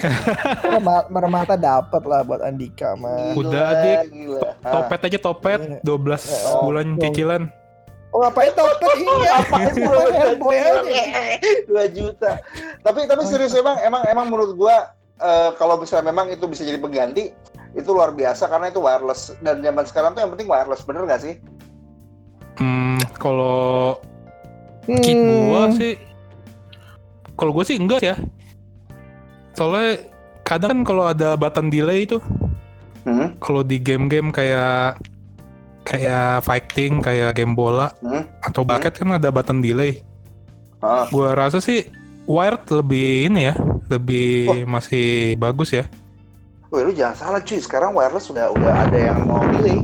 Merma- 0.66 1.08
Mermata 1.08 1.56
dapat 1.56 2.04
lah 2.04 2.22
buat 2.22 2.42
Andika 2.42 2.94
mah. 2.94 3.32
Udah, 3.34 3.68
Dik. 3.78 4.00
gila. 4.10 4.42
Ah. 4.60 4.72
Topet 4.74 5.00
aja 5.04 5.20
topet, 5.22 5.60
Iya. 5.62 5.80
12 5.82 6.24
Oh. 6.46 6.62
bulan 6.64 6.98
cicilan. 6.98 7.44
Oh 8.10 8.20
ngapain 8.20 8.50
topet 8.50 8.92
iya? 9.04 9.36
Bukan 9.78 10.14
Hellboy 10.14 10.58
aja. 10.58 11.04
dua 11.64 11.86
juta 11.88 12.40
tapi 12.80 13.04
tapi 13.04 13.22
serius 13.24 13.52
emang 13.54 13.78
emang 13.80 14.02
emang 14.06 14.26
menurut 14.26 14.56
gua 14.56 14.90
eh, 15.14 15.52
kalau 15.54 15.76
misalnya 15.76 16.08
memang 16.08 16.32
itu 16.32 16.48
bisa 16.48 16.64
jadi 16.64 16.80
pengganti 16.80 17.36
itu 17.74 17.90
luar 17.90 18.10
biasa 18.10 18.48
karena 18.48 18.72
itu 18.72 18.80
wireless 18.80 19.36
dan 19.40 19.60
zaman 19.60 19.84
sekarang 19.84 20.12
tuh 20.12 20.24
yang 20.24 20.32
penting 20.32 20.48
wireless 20.48 20.82
bener 20.82 21.04
nggak 21.04 21.20
sih 21.20 21.36
Hmm, 22.58 22.98
kalau 23.18 23.98
Hmm. 24.88 25.52
gua 25.52 25.70
sih 25.74 25.94
kalau 27.36 27.52
gua 27.52 27.64
sih 27.64 27.78
enggak 27.78 28.02
ya. 28.02 28.16
Soalnya 29.54 30.02
kadang 30.42 30.82
kan 30.82 30.82
kalau 30.86 31.04
ada 31.06 31.36
button 31.36 31.68
delay 31.68 32.08
itu 32.08 32.18
hmm? 33.04 33.36
kalau 33.38 33.62
di 33.62 33.78
game-game 33.78 34.32
kayak 34.32 34.96
kayak 35.84 36.40
fighting, 36.42 37.00
kayak 37.00 37.36
game 37.36 37.52
bola 37.52 37.92
Hmm? 38.00 38.24
atau 38.42 38.64
basket 38.64 38.96
kan 38.98 39.16
ada 39.16 39.28
button 39.28 39.60
delay. 39.60 40.00
Ah, 40.80 41.10
Gua 41.10 41.34
rasa 41.34 41.58
sih 41.58 41.90
wired 42.24 42.64
lebih 42.70 43.28
ini 43.28 43.50
ya, 43.50 43.56
lebih 43.88 44.64
masih 44.64 45.36
bagus 45.36 45.74
ya. 45.74 45.84
Wih, 46.68 46.84
lu 46.84 46.92
jangan 46.92 47.16
salah 47.16 47.40
cuy 47.40 47.60
sekarang 47.60 47.96
wireless 47.96 48.28
sudah 48.28 48.52
udah 48.52 48.88
ada 48.88 49.00
yang 49.00 49.24
mau 49.24 49.40
delay 49.48 49.80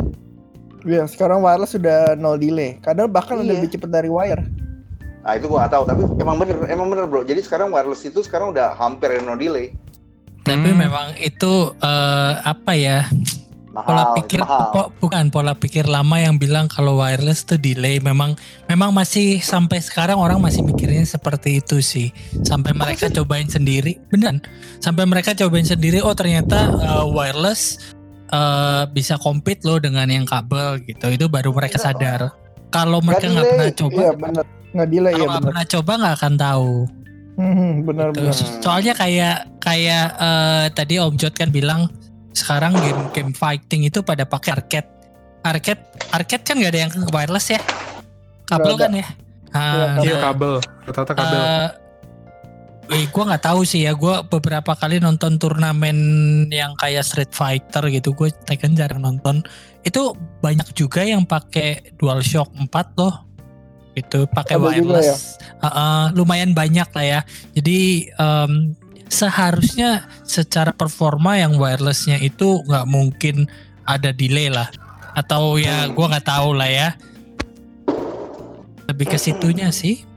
Ya, 0.84 1.04
sekarang 1.04 1.40
wireless 1.40 1.72
sudah 1.72 2.14
no 2.14 2.36
delay. 2.36 2.76
Kadang 2.78 3.08
bahkan 3.08 3.40
Iya. 3.40 3.56
lebih 3.56 3.72
cepat 3.72 3.90
dari 3.92 4.08
wire. 4.08 4.44
nah 5.24 5.40
itu 5.40 5.48
gua 5.48 5.64
nggak 5.64 5.72
tahu 5.72 5.84
tapi 5.88 6.02
emang 6.20 6.36
bener 6.36 6.58
emang 6.68 6.88
bener 6.92 7.08
bro 7.08 7.24
jadi 7.24 7.40
sekarang 7.40 7.72
wireless 7.72 8.04
itu 8.04 8.20
sekarang 8.20 8.52
udah 8.52 8.76
hampir 8.76 9.08
no 9.24 9.40
delay 9.40 9.72
tapi 10.44 10.68
Hmm. 10.68 10.84
memang 10.84 11.16
itu 11.16 11.52
eh, 11.74 12.34
apa 12.44 12.76
ya 12.76 13.08
mahal 13.72 13.88
pola 13.88 14.04
pikir 14.14 14.44
mahal. 14.44 14.68
po- 14.70 14.92
bukan 15.00 15.32
pola 15.32 15.56
pikir 15.56 15.88
lama 15.88 16.20
yang 16.20 16.36
bilang 16.36 16.68
kalau 16.68 17.00
wireless 17.00 17.42
tuh 17.42 17.56
delay 17.56 17.98
memang 17.98 18.36
memang 18.68 18.92
masih 18.92 19.40
sampai 19.40 19.80
sekarang 19.80 20.20
orang 20.20 20.38
masih 20.38 20.60
mikirnya 20.60 21.08
seperti 21.08 21.64
itu 21.64 21.80
sih 21.80 22.12
sampai 22.44 22.76
mereka 22.76 23.08
cobain 23.08 23.48
sendiri 23.48 24.04
beneran 24.12 24.44
sampai 24.78 25.08
mereka 25.08 25.32
cobain 25.34 25.64
sendiri 25.64 26.04
oh 26.04 26.12
ternyata 26.12 26.68
uh, 26.84 27.08
wireless 27.08 27.80
uh, 28.34 28.84
bisa 28.90 29.16
compete 29.16 29.62
loh 29.64 29.78
dengan 29.78 30.10
yang 30.10 30.26
kabel 30.26 30.82
gitu 30.84 31.08
itu 31.08 31.26
baru 31.30 31.54
mereka 31.54 31.78
Enggak 31.78 31.86
sadar 31.94 32.22
kalau 32.74 33.00
mereka 33.00 33.30
nggak 33.30 33.46
pernah 33.48 33.70
coba, 33.70 34.00
Iya 34.02 34.12
benar. 34.18 34.46
Nggak 34.74 34.88
delay 34.90 35.12
kalau 35.14 35.22
ya 35.22 35.28
nggak 35.30 35.46
pernah 35.46 35.66
coba 35.70 35.92
nggak 36.02 36.16
akan 36.18 36.34
tahu. 36.36 36.72
Hmm, 37.34 37.72
benar 37.82 38.08
Gitu. 38.10 38.18
benar. 38.20 38.36
Soalnya 38.62 38.94
kayak 38.94 39.38
kayak 39.62 40.06
eh, 40.18 40.66
tadi 40.74 40.94
Om 40.98 41.14
Jod 41.14 41.34
kan 41.34 41.50
bilang 41.50 41.86
sekarang 42.34 42.74
game-game 42.74 43.34
fighting 43.38 43.86
itu 43.86 44.02
pada 44.02 44.26
pakai 44.26 44.58
arcade. 44.58 44.90
Arcade 45.46 45.82
arcade 46.10 46.42
kan 46.42 46.56
nggak 46.58 46.72
ada 46.74 46.82
yang 46.90 46.92
wireless 47.14 47.54
ya. 47.54 47.62
Kabel 48.50 48.74
kan 48.74 48.92
ya. 48.92 49.06
Ah, 49.54 50.02
Iya 50.02 50.18
nah, 50.18 50.34
kabel, 50.34 50.54
rata-rata 50.90 51.14
kabel. 51.14 51.38
eh, 51.38 51.68
eh, 52.92 53.08
gue 53.08 53.24
nggak 53.24 53.44
tahu 53.44 53.64
sih 53.64 53.88
ya. 53.88 53.96
Gue 53.96 54.20
beberapa 54.28 54.76
kali 54.76 55.00
nonton 55.00 55.40
turnamen 55.40 55.98
yang 56.52 56.76
kayak 56.76 57.06
Street 57.08 57.32
Fighter 57.32 57.88
gitu. 57.88 58.12
Gue 58.12 58.34
Tekken 58.34 58.76
jarang 58.76 59.06
nonton. 59.06 59.46
Itu 59.86 60.16
banyak 60.44 60.76
juga 60.76 61.04
yang 61.04 61.24
pakai 61.24 61.96
DualShock 61.96 62.52
4 62.52 63.00
loh. 63.00 63.24
Itu 63.94 64.26
pakai 64.28 64.58
juga 64.58 64.74
ya? 64.74 64.82
wireless. 64.82 65.40
Eh, 65.40 65.68
eh, 65.68 66.06
lumayan 66.18 66.52
banyak 66.52 66.90
lah 66.92 67.06
ya. 67.06 67.22
Jadi 67.56 68.10
em, 68.10 68.74
seharusnya 69.08 70.10
secara 70.26 70.74
performa 70.74 71.38
yang 71.38 71.56
wirelessnya 71.62 72.18
itu 72.20 72.66
nggak 72.66 72.88
mungkin 72.90 73.48
ada 73.86 74.12
delay 74.12 74.50
lah. 74.50 74.68
Atau 75.14 75.62
ya 75.62 75.88
gue 75.88 76.06
nggak 76.10 76.26
tahu 76.26 76.58
lah 76.58 76.68
ya. 76.68 76.90
Lebih 78.90 79.16
ke 79.16 79.18
situnya 79.22 79.70
sih. 79.70 80.13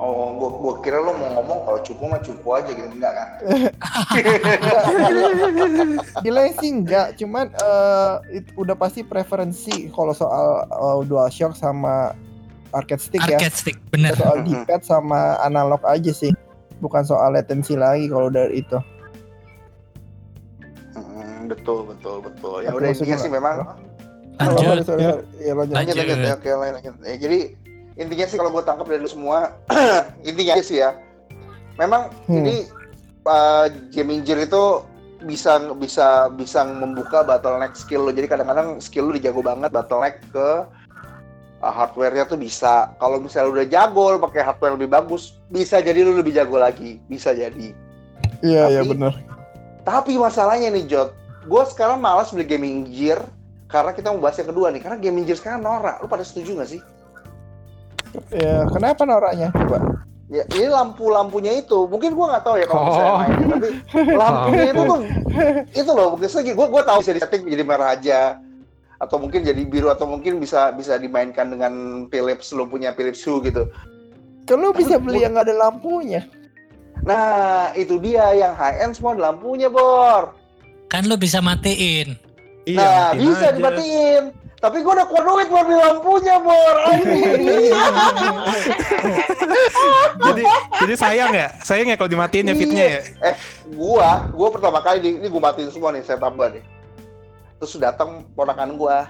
Oh, 0.00 0.32
gua, 0.32 0.48
gua 0.56 0.72
kira 0.80 0.96
lu 0.96 1.12
mau 1.12 1.28
ngomong 1.36 1.58
kalau 1.62 1.78
cupu 1.84 2.02
mah 2.08 2.18
cupu 2.18 2.56
aja 2.56 2.68
gitu 2.68 2.88
enggak 2.88 3.12
kan? 3.12 3.28
Delay 6.24 6.50
sih 6.56 6.72
enggak, 6.72 7.12
cuman 7.14 7.52
eh, 7.52 8.40
it- 8.40 8.50
udah 8.56 8.72
pasti 8.72 9.02
preferensi 9.02 9.92
kalau 9.92 10.10
soal 10.10 10.64
eh, 10.64 10.98
DualShock 11.04 11.52
sama 11.52 12.16
arcade 12.72 12.98
stick 12.98 13.20
ya. 13.22 13.36
Arcade 13.36 13.52
stick 13.52 13.76
bener. 13.90 14.16
Soal 14.16 14.40
D-pad 14.40 14.80
sama 14.80 15.36
analog 15.42 15.82
aja 15.84 16.10
sih. 16.10 16.32
Bukan 16.80 17.04
soal 17.04 17.36
latensi 17.36 17.76
lagi 17.76 18.08
kalau 18.08 18.32
dari 18.32 18.64
itu. 18.64 18.80
Hmm, 20.96 21.44
betul 21.44 21.84
betul 21.86 22.24
betul. 22.24 22.64
Ya 22.64 22.72
udah 22.72 22.88
intinya 22.88 23.16
sih 23.16 23.28
memang 23.28 23.56
Oh, 24.40 24.56
Lanjut. 24.56 24.64
sorry, 24.64 24.80
sorry, 24.88 25.02
ya. 25.04 25.12
sorry. 25.12 25.24
Ya, 25.36 25.52
lanjut. 25.52 25.74
lanjut 25.76 25.92
Lanjut. 25.92 26.00
lanjut 26.00 26.16
ya, 26.24 26.32
oke 26.32 26.48
lanjut, 26.48 26.74
lanjut. 26.80 26.94
Ya, 27.04 27.16
jadi 27.20 27.38
intinya 27.96 28.26
sih 28.26 28.38
kalau 28.38 28.50
gue 28.52 28.62
tangkap 28.62 28.86
dari 28.86 29.02
lu 29.02 29.10
semua 29.10 29.54
intinya 30.28 30.54
sih 30.60 30.82
ya. 30.82 30.94
Memang 31.78 32.12
Hmm. 32.28 32.44
ini 32.44 32.68
uh, 33.24 33.66
gaming 33.90 34.22
gear 34.22 34.44
itu 34.44 34.84
bisa 35.20 35.60
bisa 35.76 36.32
bisa 36.32 36.64
membuka 36.64 37.20
bottleneck 37.20 37.76
skill 37.76 38.08
lo 38.08 38.12
jadi 38.12 38.24
kadang-kadang 38.24 38.80
skill 38.80 39.08
lu 39.08 39.16
dijago 39.20 39.44
banget 39.44 39.68
bottleneck 39.68 40.20
ke 40.32 40.48
uh, 41.60 41.72
hardware-nya 41.72 42.24
tuh 42.24 42.40
bisa. 42.40 42.92
Kalau 42.96 43.20
misalnya 43.20 43.50
udah 43.52 43.66
jago 43.68 44.04
lu 44.16 44.18
pakai 44.20 44.40
hardware 44.44 44.76
lebih 44.76 44.88
bagus 44.92 45.36
bisa 45.48 45.80
jadi 45.80 46.04
lu 46.04 46.16
lebih 46.16 46.32
jago 46.36 46.56
lagi. 46.56 47.00
Bisa 47.08 47.32
jadi. 47.32 47.72
Iya, 48.40 48.72
iya 48.72 48.82
benar. 48.84 49.12
tapi 49.84 50.16
masalahnya 50.20 50.68
nih 50.72 50.84
Jod 50.88 51.10
gue 51.48 51.62
sekarang 51.72 52.00
malas 52.04 52.32
beli 52.32 52.44
gaming 52.44 52.84
gear 52.88 53.20
karena 53.68 53.96
kita 53.96 54.12
mau 54.12 54.20
bahas 54.24 54.36
yang 54.40 54.52
kedua 54.52 54.68
nih. 54.72 54.80
Karena 54.84 54.96
gaming 55.00 55.24
gear 55.28 55.36
sekarang 55.40 55.64
norak. 55.64 56.00
Lu 56.00 56.08
pada 56.08 56.24
setuju 56.24 56.60
gak 56.60 56.68
sih 56.68 56.80
Ya, 58.30 58.66
kenapa 58.70 59.02
noraknya? 59.06 59.50
Coba. 59.54 60.02
Ya, 60.30 60.46
ini 60.54 60.70
lampu-lampunya 60.70 61.58
itu. 61.58 61.90
Mungkin 61.90 62.14
gua 62.14 62.38
nggak 62.38 62.44
tahu 62.46 62.56
ya 62.62 62.66
kalau 62.70 62.82
misalnya 62.86 63.10
Oh. 63.10 63.18
main, 63.18 63.34
tapi 63.50 63.68
lampunya 64.14 64.62
itu 64.70 64.82
tuh 64.86 65.00
itu 65.74 65.90
loh. 65.90 66.08
Mungkin 66.14 66.30
segi 66.30 66.52
gua 66.54 66.66
gua 66.70 66.82
tahu 66.86 67.02
bisa 67.02 67.12
disetting 67.18 67.50
jadi 67.50 67.64
merah 67.66 67.98
aja 67.98 68.38
atau 69.00 69.16
mungkin 69.16 69.42
jadi 69.42 69.58
biru 69.66 69.90
atau 69.90 70.06
mungkin 70.06 70.38
bisa 70.38 70.70
bisa 70.70 70.94
dimainkan 71.00 71.50
dengan 71.50 71.72
Philips 72.14 72.54
lu 72.54 72.68
punya 72.70 72.94
Philips 72.94 73.26
Hue 73.26 73.42
gitu. 73.42 73.66
Kan 74.46 74.62
lu 74.62 74.70
bisa 74.70 75.02
beli 75.02 75.26
yang 75.26 75.34
nggak 75.34 75.50
ada 75.50 75.56
lampunya. 75.66 76.22
Nah, 77.00 77.72
itu 77.74 77.96
dia 77.96 78.28
yang 78.36 78.52
high 78.54 78.76
end 78.84 78.92
semua 78.92 79.16
ada 79.16 79.32
lampunya, 79.32 79.72
Bor. 79.72 80.36
Kan 80.92 81.08
lu 81.08 81.16
bisa 81.16 81.40
matiin. 81.40 82.12
Iya, 82.68 82.76
nah, 82.76 82.92
matiin 83.16 83.20
bisa 83.24 83.46
aja. 83.48 83.56
dimatiin. 83.56 84.22
Tapi 84.60 84.84
gua 84.84 84.92
udah 84.92 85.06
keluar 85.08 85.24
duit 85.24 85.48
buat 85.48 85.64
beli 85.64 85.78
lampunya, 85.80 86.36
Bor. 86.36 86.76
Jadi 90.20 90.42
jadi 90.84 90.94
sayang 91.00 91.32
ya, 91.32 91.48
sayang 91.64 91.88
ya 91.88 91.96
kalau 91.96 92.12
dimatiin 92.12 92.52
ya 92.52 92.54
fitnya 92.54 92.84
ya. 92.84 93.00
gua, 93.72 94.28
gua 94.36 94.48
pertama 94.52 94.84
kali 94.84 95.00
di, 95.00 95.10
ini 95.16 95.26
gua 95.32 95.48
matiin 95.48 95.72
semua 95.72 95.96
nih, 95.96 96.04
saya 96.04 96.20
tambah 96.20 96.52
nih. 96.52 96.60
Terus 97.56 97.72
datang 97.80 98.28
ponakan 98.36 98.76
gua, 98.76 99.08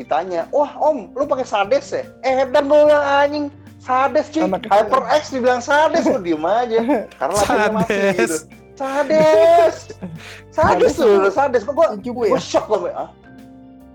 ditanya, 0.00 0.48
wah 0.48 0.72
om, 0.80 1.12
lu 1.12 1.28
pakai 1.28 1.44
Sades 1.44 1.92
ya? 1.92 2.08
Eh, 2.24 2.48
dan 2.48 2.64
bilang, 2.64 2.88
anjing, 2.88 3.52
Sades 3.84 4.32
cuy, 4.32 4.48
kecil. 4.48 4.70
HyperX 4.72 5.22
dibilang 5.28 5.60
Sades, 5.60 6.08
gua 6.08 6.24
diem 6.24 6.40
aja. 6.40 6.78
Karena 7.20 7.32
lampunya 7.36 7.68
mati 7.68 7.92
Sades. 7.92 8.16
gitu. 8.16 8.36
Sades, 8.80 9.76
Sades 10.56 10.96
Sades 10.96 10.96
tuh? 10.96 11.28
Sades. 11.28 11.62
Kok 11.68 11.74
gua, 11.76 11.86
Coba 12.00 12.20
ya. 12.24 12.30
gua 12.32 12.40
shock 12.40 12.64
loh, 12.72 12.88
ah. 12.88 13.12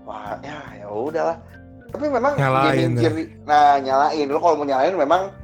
Wah, 0.06 0.38
ya, 0.40 0.56
ya 0.78 0.86
udahlah. 0.86 1.36
Tapi 1.90 2.06
memang 2.06 2.38
Nyalain 2.38 2.94
ya. 2.94 3.10
gear- 3.10 3.30
nah 3.42 3.78
nyalain. 3.78 4.26
Lu 4.26 4.38
kalau 4.38 4.62
mau 4.62 4.66
nyalain 4.66 4.94
memang 4.94 5.34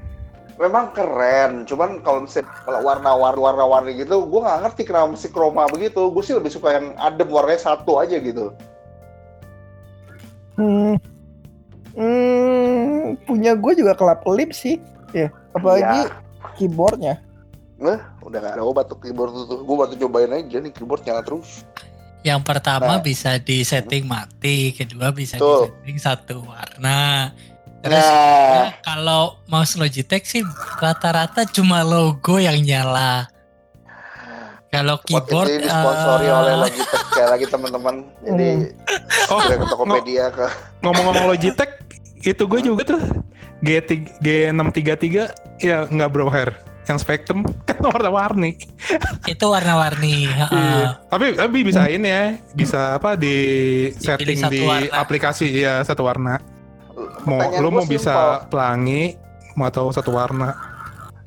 memang 0.55 0.94
keren. 0.94 1.66
Cuman 1.66 1.98
kalau 2.01 2.22
misalnya 2.22 2.51
kalau 2.62 2.81
warna-warni 2.83 3.40
warna-warni 3.40 3.92
gitu, 3.98 4.22
gue 4.22 4.40
nggak 4.40 4.61
ngerti 4.62 4.83
kenapa 4.87 5.07
mesti 5.11 5.29
chroma 5.31 5.66
begitu. 5.66 5.98
Gue 6.11 6.22
sih 6.22 6.35
lebih 6.38 6.55
suka 6.55 6.79
yang 6.79 6.94
adem 6.94 7.27
warnanya 7.27 7.75
satu 7.75 7.98
aja 7.98 8.14
gitu. 8.18 8.55
Hmm. 10.55 10.94
Hmm, 11.92 13.20
punya 13.29 13.53
gue 13.53 13.72
juga 13.77 13.92
kelap 13.92 14.25
kelip 14.25 14.55
sih. 14.57 14.81
Ya, 15.12 15.29
apalagi 15.53 16.09
Iya. 16.09 16.16
keyboardnya. 16.57 17.14
Udah 18.22 18.38
nggak 18.38 18.55
ada 18.57 18.64
obat 18.64 18.88
tuh 18.88 18.96
keyboard 18.96 19.35
tuh. 19.35 19.61
Gue 19.61 19.77
baru 19.77 19.92
cobain 19.98 20.33
aja 20.33 20.57
nih 20.57 20.72
keyboard 20.72 21.05
nyala 21.05 21.20
terus. 21.20 21.66
Yang 22.22 22.40
pertama 22.46 22.98
Nah. 22.98 23.02
bisa 23.02 23.37
di 23.37 23.62
setting 23.62 24.06
mati, 24.06 24.70
kedua 24.70 25.11
bisa 25.11 25.37
Betul. 25.37 25.66
di 25.66 25.74
setting 25.74 25.98
satu 25.98 26.37
warna. 26.46 27.30
Terus 27.82 27.98
Nah, 27.98 28.70
ya, 28.70 28.78
kalau 28.80 29.42
mouse 29.50 29.74
Logitech 29.74 30.22
sih 30.22 30.46
rata-rata 30.78 31.42
cuma 31.50 31.82
logo 31.82 32.38
yang 32.38 32.62
nyala. 32.62 33.26
Kalau 34.72 34.96
podcast 34.96 35.28
keyboard 35.28 35.48
ini 35.52 35.66
disponsori 35.66 36.26
eh, 36.26 36.32
oleh 36.32 36.54
Logitech 36.62 37.02
sekali 37.11 37.28
lagi 37.28 37.46
teman-teman. 37.50 37.94
Jadi 38.24 38.48
Oh, 39.35 39.37
udah 39.37 39.56
ke 39.58 39.66
Tokopedia 39.66 40.24
ke 40.30 40.46
ngomong-ngomong 40.80 41.26
Logitech, 41.28 41.72
itu 42.22 42.42
gue 42.46 42.61
juga 42.62 42.82
tuh 42.87 43.02
G3, 43.62 43.90
G633 44.22 45.06
ya 45.61 45.87
nggak 45.87 46.11
broker 46.11 46.48
yang 46.88 46.98
Spectrum 46.98 47.46
kan 47.68 47.78
warna-warni. 47.78 48.58
itu 49.30 49.44
warna-warni. 49.46 50.26
heeh. 50.26 50.50
Iya. 50.50 50.88
Tapi 51.06 51.26
tapi 51.38 51.58
bisa 51.62 51.86
ini 51.86 52.08
ya, 52.10 52.24
bisa 52.54 52.98
apa 52.98 53.14
di 53.14 53.36
setting 53.96 54.38
di 54.50 54.60
warna. 54.66 54.90
aplikasi 54.98 55.46
ya 55.62 55.82
satu 55.86 56.06
warna. 56.06 56.42
Mau 57.24 57.38
Pertanyaan 57.38 57.62
lu 57.62 57.68
mau 57.70 57.86
bisa 57.86 58.14
simpel. 58.14 58.48
pelangi, 58.50 59.02
mau 59.54 59.66
atau 59.70 59.90
satu 59.94 60.10
warna. 60.14 60.54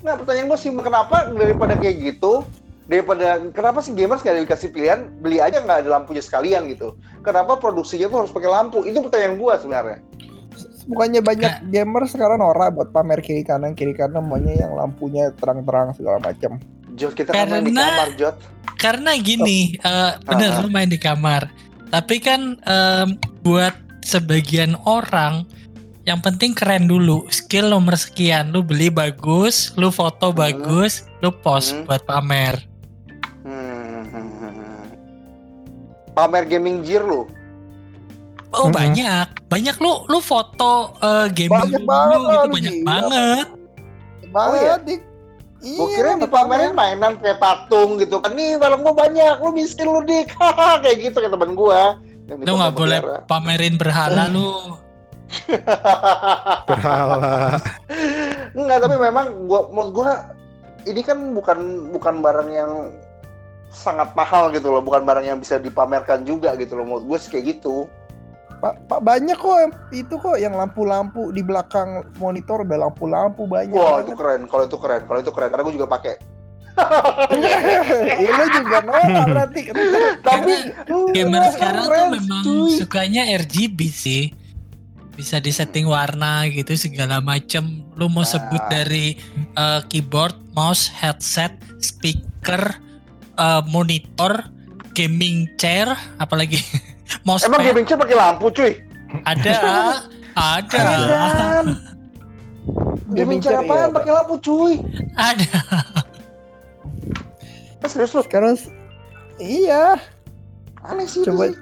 Nah 0.03 0.13
pertanyaan 0.19 0.51
gue 0.51 0.59
sih 0.59 0.69
kenapa 0.75 1.31
daripada 1.33 1.73
kayak 1.79 1.95
gitu 2.13 2.45
daripada 2.85 3.41
kenapa 3.49 3.81
sih 3.81 3.97
gamers 3.97 4.21
gak 4.21 4.45
dikasih 4.45 4.69
pilihan 4.69 5.09
beli 5.17 5.41
aja 5.41 5.57
nggak 5.57 5.85
ada 5.85 5.89
lampunya 5.97 6.21
sekalian 6.21 6.69
gitu 6.69 6.93
kenapa 7.25 7.57
produksinya 7.57 8.05
tuh 8.13 8.17
harus 8.21 8.31
pakai 8.31 8.45
lampu 8.45 8.85
itu 8.85 9.01
pertanyaan 9.01 9.41
gue 9.41 9.53
sebenarnya 9.57 9.97
Bukannya 10.85 11.21
banyak 11.21 11.53
gamer 11.69 12.05
sekarang 12.05 12.37
norak 12.37 12.77
buat 12.77 12.89
pamer 12.93 13.17
kiri 13.19 13.41
kanan 13.41 13.73
kiri 13.73 13.91
kanan 13.91 14.21
maunya 14.21 14.53
yang 14.55 14.77
lampunya 14.77 15.33
terang-terang 15.33 15.97
segala 15.97 16.21
macam. 16.21 16.61
Jod 16.93 17.11
kita 17.11 17.33
kan 17.33 17.49
main 17.49 17.65
di 17.65 17.73
Karena- 17.73 17.89
kamar 17.91 18.09
Jod 18.15 18.35
Karena 18.75 19.11
gini, 19.17 19.73
eh 19.77 20.11
bener 20.21 20.49
Ah. 20.51 20.59
lu 20.61 20.67
main 20.67 20.85
di 20.85 20.99
kamar. 20.99 21.47
Tapi 21.89 22.19
kan 22.19 22.59
em, 22.61 23.07
buat 23.39 23.71
sebagian 24.03 24.75
orang 24.83 25.47
yang 26.03 26.19
penting 26.19 26.53
keren 26.53 26.85
dulu. 26.85 27.25
Skill 27.27 27.71
nomor 27.71 27.95
sekian, 27.95 28.51
lu 28.51 28.61
beli 28.61 28.91
bagus, 28.91 29.73
lu 29.73 29.89
foto 29.89 30.29
Hmm. 30.29 30.37
bagus, 30.37 31.07
lu 31.19 31.33
post 31.33 31.73
Hmm. 31.73 31.87
buat 31.87 32.03
pamer. 32.03 32.61
Hmm, 33.41 34.05
hmm, 34.05 34.05
hmm, 34.11 34.53
hmm. 34.53 34.85
pamer 36.11 36.43
gaming 36.45 36.79
gear 36.79 37.01
lu 37.01 37.25
Oh 38.55 38.67
Mhm. 38.67 38.73
banyak, 38.73 39.27
banyak 39.45 39.75
lu 39.77 40.07
lu 40.07 40.19
foto 40.19 40.95
eh, 40.97 41.27
gaming 41.29 41.51
Banyak 41.51 41.81
lu 41.81 41.85
banget, 41.85 42.19
gitu 42.25 42.47
banyak 42.51 42.73
gila. 42.73 42.85
banget. 42.87 43.47
Banget 44.29 44.59
iya? 44.61 44.75
dik. 44.81 45.01
Iya, 45.59 45.77
gue 45.81 45.87
kira 45.91 46.09
dipamerin 46.19 46.73
mainan 46.73 47.17
kayak 47.17 47.41
patung 47.41 47.97
gitu 47.97 48.21
kan 48.21 48.37
nih 48.37 48.53
film 48.53 48.79
gue 48.79 48.93
banyak 48.93 49.35
lu 49.39 49.49
miskin 49.49 49.87
lu 49.87 50.01
dik 50.01 50.29
kayak 50.83 50.97
gitu 51.01 51.17
kayak 51.17 51.33
temen 51.33 51.53
gue 51.53 51.81
Lu 52.25 52.53
nggak 52.53 52.73
boleh 52.73 52.99
pamerin 53.25 53.73
berhala 53.75 54.25
lu. 54.27 54.77
Berhala. 56.65 57.57
Enggak, 58.53 58.77
tapi 58.79 58.95
memang 58.95 59.25
gua 59.45 59.67
menurut 59.69 59.91
gua 59.91 60.11
ini 60.85 61.01
kan 61.01 61.33
bukan 61.33 61.57
bukan 61.91 62.21
barang 62.21 62.49
yang 62.49 62.71
sangat 63.69 64.13
mahal 64.13 64.49
gitu 64.49 64.69
loh, 64.69 64.79
bukan 64.79 65.03
barang 65.03 65.25
yang 65.25 65.37
bisa 65.37 65.57
dipamerkan 65.57 66.23
juga 66.23 66.53
gitu 66.55 66.77
loh 66.77 66.85
menurut 66.87 67.05
gue 67.05 67.17
sih 67.19 67.29
kayak 67.29 67.57
gitu. 67.57 67.89
Pak, 68.55 68.87
Pak 68.87 68.99
banyak 68.99 69.35
kok 69.35 69.55
yang- 69.57 69.75
itu 69.91 70.15
kok 70.15 70.35
yang 70.35 70.53
lampu-lampu 70.53 71.29
di 71.29 71.39
belakang 71.39 71.89
monitor 72.15 72.61
udah 72.61 72.77
lampu-lampu 72.83 73.45
banyak. 73.45 73.73
Wah 73.73 73.99
itu 73.99 74.13
keren. 74.13 74.45
Kalau 74.45 74.63
itu 74.63 74.77
keren. 74.77 75.01
Kalau 75.03 75.19
itu 75.19 75.31
keren. 75.31 75.49
Karena 75.49 75.63
gue 75.63 75.75
juga 75.75 75.87
pakai. 75.87 76.15
Iya 78.15 78.31
lu 78.33 78.45
juga 78.53 78.77
nolak 78.81 79.25
berarti. 79.25 79.61
Tapi 80.19 80.53
gamer 81.11 81.43
sekarang 81.49 81.85
tuh 81.85 82.07
memang 82.11 82.43
cuy. 82.43 82.75
sukanya 82.75 83.23
RGB 83.33 83.79
sih 83.87 84.23
bisa 85.09 85.39
disetting 85.39 85.87
warna 85.87 86.43
gitu 86.45 86.75
segala 86.75 87.23
macem 87.23 87.63
lu 87.95 88.11
mau 88.11 88.23
sebut 88.23 88.59
Nah. 88.59 88.67
dari 88.69 89.15
eh, 89.55 89.81
keyboard 89.87 90.35
mouse 90.51 90.91
headset 90.91 91.55
speaker 91.79 92.75
eh, 93.33 93.61
monitor 93.65 94.43
gaming 94.91 95.47
chair 95.55 95.87
apalagi 96.17 96.59
mouse 97.21 97.43
Emang 97.43 97.61
gaming 97.61 97.83
chair 97.83 97.95
pakai 97.95 98.13
lampu 98.13 98.47
cuy? 98.49 98.71
ada 99.23 99.53
ada 100.55 100.65
Kan. 100.67 101.65
Gaming 103.07 103.39
chair 103.39 103.55
iya, 103.55 103.61
apaan 103.61 103.89
pakai 103.91 104.11
lampu 104.11 104.35
cuy? 104.37 104.73
ada 105.13 105.45
Eh, 107.77 107.87
serius 107.87 108.11
lu? 108.11 108.21
Sekarang 108.21 108.57
iya 109.37 109.93
Aneh 110.81 111.05
sih 111.05 111.21
Coba- 111.21 111.47
sih. 111.47 111.57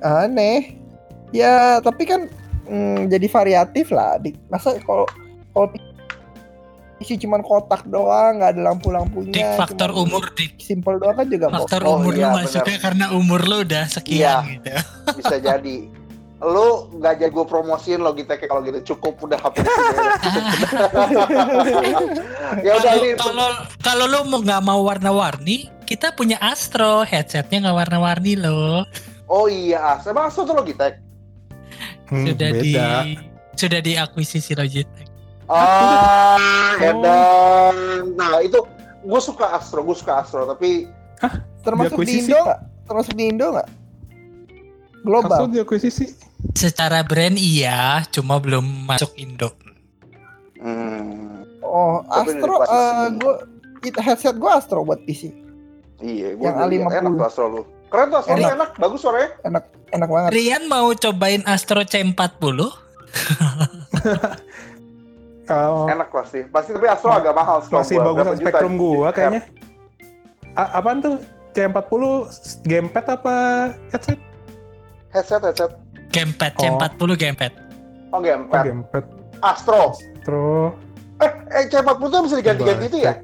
aneh. 0.00 0.76
Ya 1.30 1.80
tapi 1.80 2.04
kan 2.04 2.28
mm, 2.64 3.08
jadi 3.08 3.26
variatif 3.26 3.88
lah. 3.88 4.16
Di, 4.16 4.32
masa 4.46 4.76
kalau 4.78 5.04
kalau 5.50 5.68
isi 7.04 7.14
cuman 7.16 7.40
kotak 7.40 7.84
doang 7.84 8.40
nggak 8.40 8.50
ada 8.50 8.56
dik 8.56 8.64
lampu-lampunya. 8.64 9.52
faktor 9.54 9.90
cuman 9.90 10.02
umur 10.08 10.24
dik 10.32 10.56
Simple 10.56 10.96
doang 10.96 11.14
kan 11.14 11.26
juga 11.26 11.46
faktor 11.52 11.80
Oh, 11.82 11.98
umur 11.98 12.12
iya, 12.12 12.18
lu 12.18 12.28
benar. 12.32 12.40
masuknya 12.42 12.78
karena 12.78 13.04
umur 13.12 13.40
lu 13.42 13.56
udah 13.62 13.84
sekian 13.86 14.18
Iya. 14.18 14.36
gitu 14.50 14.70
Bisa 15.14 15.36
jadi. 15.38 15.76
Lu 16.40 16.68
nggak 16.94 17.14
jadi 17.18 17.30
gue 17.30 17.44
promosiin 17.44 18.00
Logitech 18.00 18.40
kalau 18.42 18.60
gitu 18.60 18.92
cukup 18.92 19.16
udah 19.22 19.38
HP 19.38 19.54
di 19.54 19.70
sini. 19.70 20.64
ya 22.60 22.72
udah 22.74 22.82
Kalau- 22.82 22.98
ini 22.98 23.08
kalau 23.14 23.48
kalau 23.78 24.04
lu 24.06 24.18
mau 24.26 24.40
nggak 24.40 24.62
mau 24.62 24.80
warna-warni, 24.82 25.56
kita 25.82 26.12
punya 26.12 26.36
Astro 26.38 27.00
headsetnya 27.02 27.62
nggak 27.62 27.76
warna-warni 27.78 28.36
loh. 28.36 28.84
Oh 29.24 29.46
iya, 29.46 29.96
As. 29.96 30.04
emang 30.04 30.28
Asus 30.28 30.44
tuh 30.44 30.52
Logitech. 30.52 31.00
Hmm, 32.06 32.24
Sudah 32.26 32.50
di 32.52 32.72
beda. 32.72 32.88
sudah 33.54 33.80
diakuisisi 33.80 34.52
Logitech. 34.52 35.08
Ah, 35.46 36.38
edan. 36.78 37.76
Nah 38.14 38.40
itu 38.40 38.58
gue 39.00 39.20
suka 39.20 39.52
Astro, 39.52 39.80
gue 39.80 39.92
suka 39.92 40.24
Astro, 40.24 40.46
tapi 40.46 40.88
termasuk 41.60 42.00
di? 42.00 42.18
Indo 42.18 42.38
nggak? 42.38 42.60
Termasuk 42.84 43.12
di 43.12 43.24
Indo 43.28 43.46
nggak? 43.50 43.68
Global. 45.02 45.28
Langsung 45.28 45.52
diakuisisi. 45.52 46.06
Secara 46.52 47.00
brand 47.00 47.36
iya, 47.36 48.04
cuma 48.08 48.36
belum 48.36 48.64
masuk 48.86 49.12
Indo. 49.16 49.52
hmm, 50.58 51.60
Oh, 51.60 52.04
Tapi 52.04 52.36
Astro, 52.36 52.54
basis 52.58 52.72
eh 52.72 53.08
it, 53.82 53.94
headset 53.98 54.36
gua 54.36 54.60
Astro 54.60 54.80
buat 54.80 55.00
PC. 55.02 55.32
iya, 55.98 56.32
gue 56.32 56.40
Yang 56.40 56.56
A50. 56.86 57.00
enak 57.00 57.12
tuh 57.14 57.26
Astro 57.26 57.46
lu. 57.48 57.62
Keren 57.88 58.06
tuh 58.08 58.18
Astro, 58.20 58.34
Enak. 58.34 58.52
enak, 58.54 58.70
bagus 58.76 59.00
suaranya. 59.00 59.30
Enak 59.90 60.08
banget. 60.08 60.30
Rian 60.32 60.62
mau 60.66 60.88
cobain 60.90 61.42
Astro 61.44 61.80
C40? 61.80 62.58
Kalau 65.44 65.84
Enak 65.86 66.08
pasti. 66.08 66.40
Pasti 66.44 66.70
tapi 66.72 66.86
Astro 66.86 67.08
Ma- 67.08 67.20
agak 67.20 67.34
mahal 67.34 67.58
masih 67.62 67.96
gua. 67.96 68.12
bagus 68.14 68.38
spektrum 68.38 68.74
gua 68.74 69.08
kayaknya. 69.10 69.42
A- 70.54 70.72
apaan 70.74 70.98
tuh? 70.98 71.16
C40 71.52 72.02
gamepad 72.62 73.04
apa 73.08 73.34
headset? 73.88 74.18
Headset, 75.08 75.38
headset. 75.40 75.70
Gamepad 76.10 76.52
Oh. 76.56 76.62
C40 76.74 77.10
gamepad. 77.14 77.52
Oh, 78.10 78.12
Oh, 78.12 78.20
gamepad. 78.20 78.64
gamepad. 78.64 79.04
Astro. 79.40 79.94
Terus 80.20 80.72
Eh, 81.16 81.30
eh 81.52 81.64
C40 81.68 82.02
tuh 82.04 82.20
bisa 82.22 82.36
diganti-ganti 82.36 82.84
itu 82.88 82.98
ya? 83.00 83.14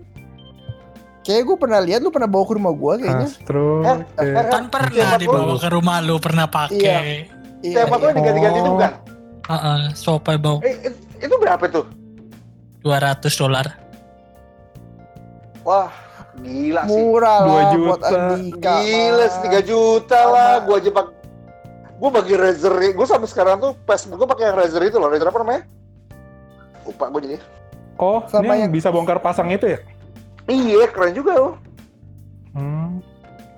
Kayak 1.20 1.42
gue 1.44 1.56
pernah 1.58 1.80
lihat 1.80 2.00
lu 2.00 2.08
pernah 2.08 2.24
bawa 2.24 2.44
ke 2.44 2.54
rumah 2.54 2.72
gua 2.72 2.94
kayaknya. 2.96 3.26
Astro. 3.26 3.82
Her, 3.82 3.98
oke. 3.98 4.24
her, 4.30 4.44
Kan 4.48 4.64
pernah 4.68 4.90
C40. 4.90 5.18
dibawa 5.18 5.54
ke 5.56 5.68
rumah 5.68 5.96
lu, 6.00 6.14
pernah 6.16 6.46
pakai. 6.46 7.26
Iya, 7.60 7.82
C40 7.84 7.98
iya. 8.00 8.12
diganti-ganti 8.14 8.58
itu 8.58 8.70
bukan? 8.70 8.90
Heeh, 9.42 9.80
swappable 9.92 10.58
Eh, 10.62 10.74
it- 10.86 11.00
itu 11.20 11.34
berapa 11.34 11.64
tuh? 11.66 11.84
200 12.80 13.20
dolar. 13.36 13.66
Wah, 15.60 15.92
gila 16.38 16.82
sih. 16.84 16.90
Murah 16.90 17.38
Dua 17.40 17.52
lah 17.52 17.64
juta. 17.70 17.86
buat 17.86 18.00
Andika. 18.02 18.74
Gila, 18.80 19.26
mah. 19.26 19.40
3 19.44 19.60
juta 19.62 20.20
lah. 20.24 20.52
Gua 20.62 20.76
aja 20.76 20.90
pak 20.90 21.06
Gua 22.00 22.08
bagi 22.10 22.32
Razer, 22.32 22.72
gua 22.96 23.04
sampai 23.04 23.28
sekarang 23.28 23.60
tuh 23.60 23.76
Facebook 23.84 24.16
gua 24.16 24.28
pakai 24.28 24.48
yang 24.48 24.56
Razer 24.56 24.80
itu 24.82 24.96
loh. 24.96 25.12
Razer 25.12 25.28
apa 25.28 25.36
namanya? 25.38 25.62
Lupa 26.82 27.12
gua 27.12 27.20
jadi. 27.20 27.36
Oh, 28.00 28.24
Sama 28.24 28.40
ini 28.46 28.48
yang 28.48 28.60
yang- 28.64 28.72
bisa 28.72 28.88
bongkar 28.88 29.20
pasang 29.20 29.52
itu 29.52 29.68
ya? 29.68 29.78
Iya, 30.48 30.88
keren 30.88 31.12
juga 31.12 31.36
loh. 31.36 31.54
Hmm. 32.50 33.04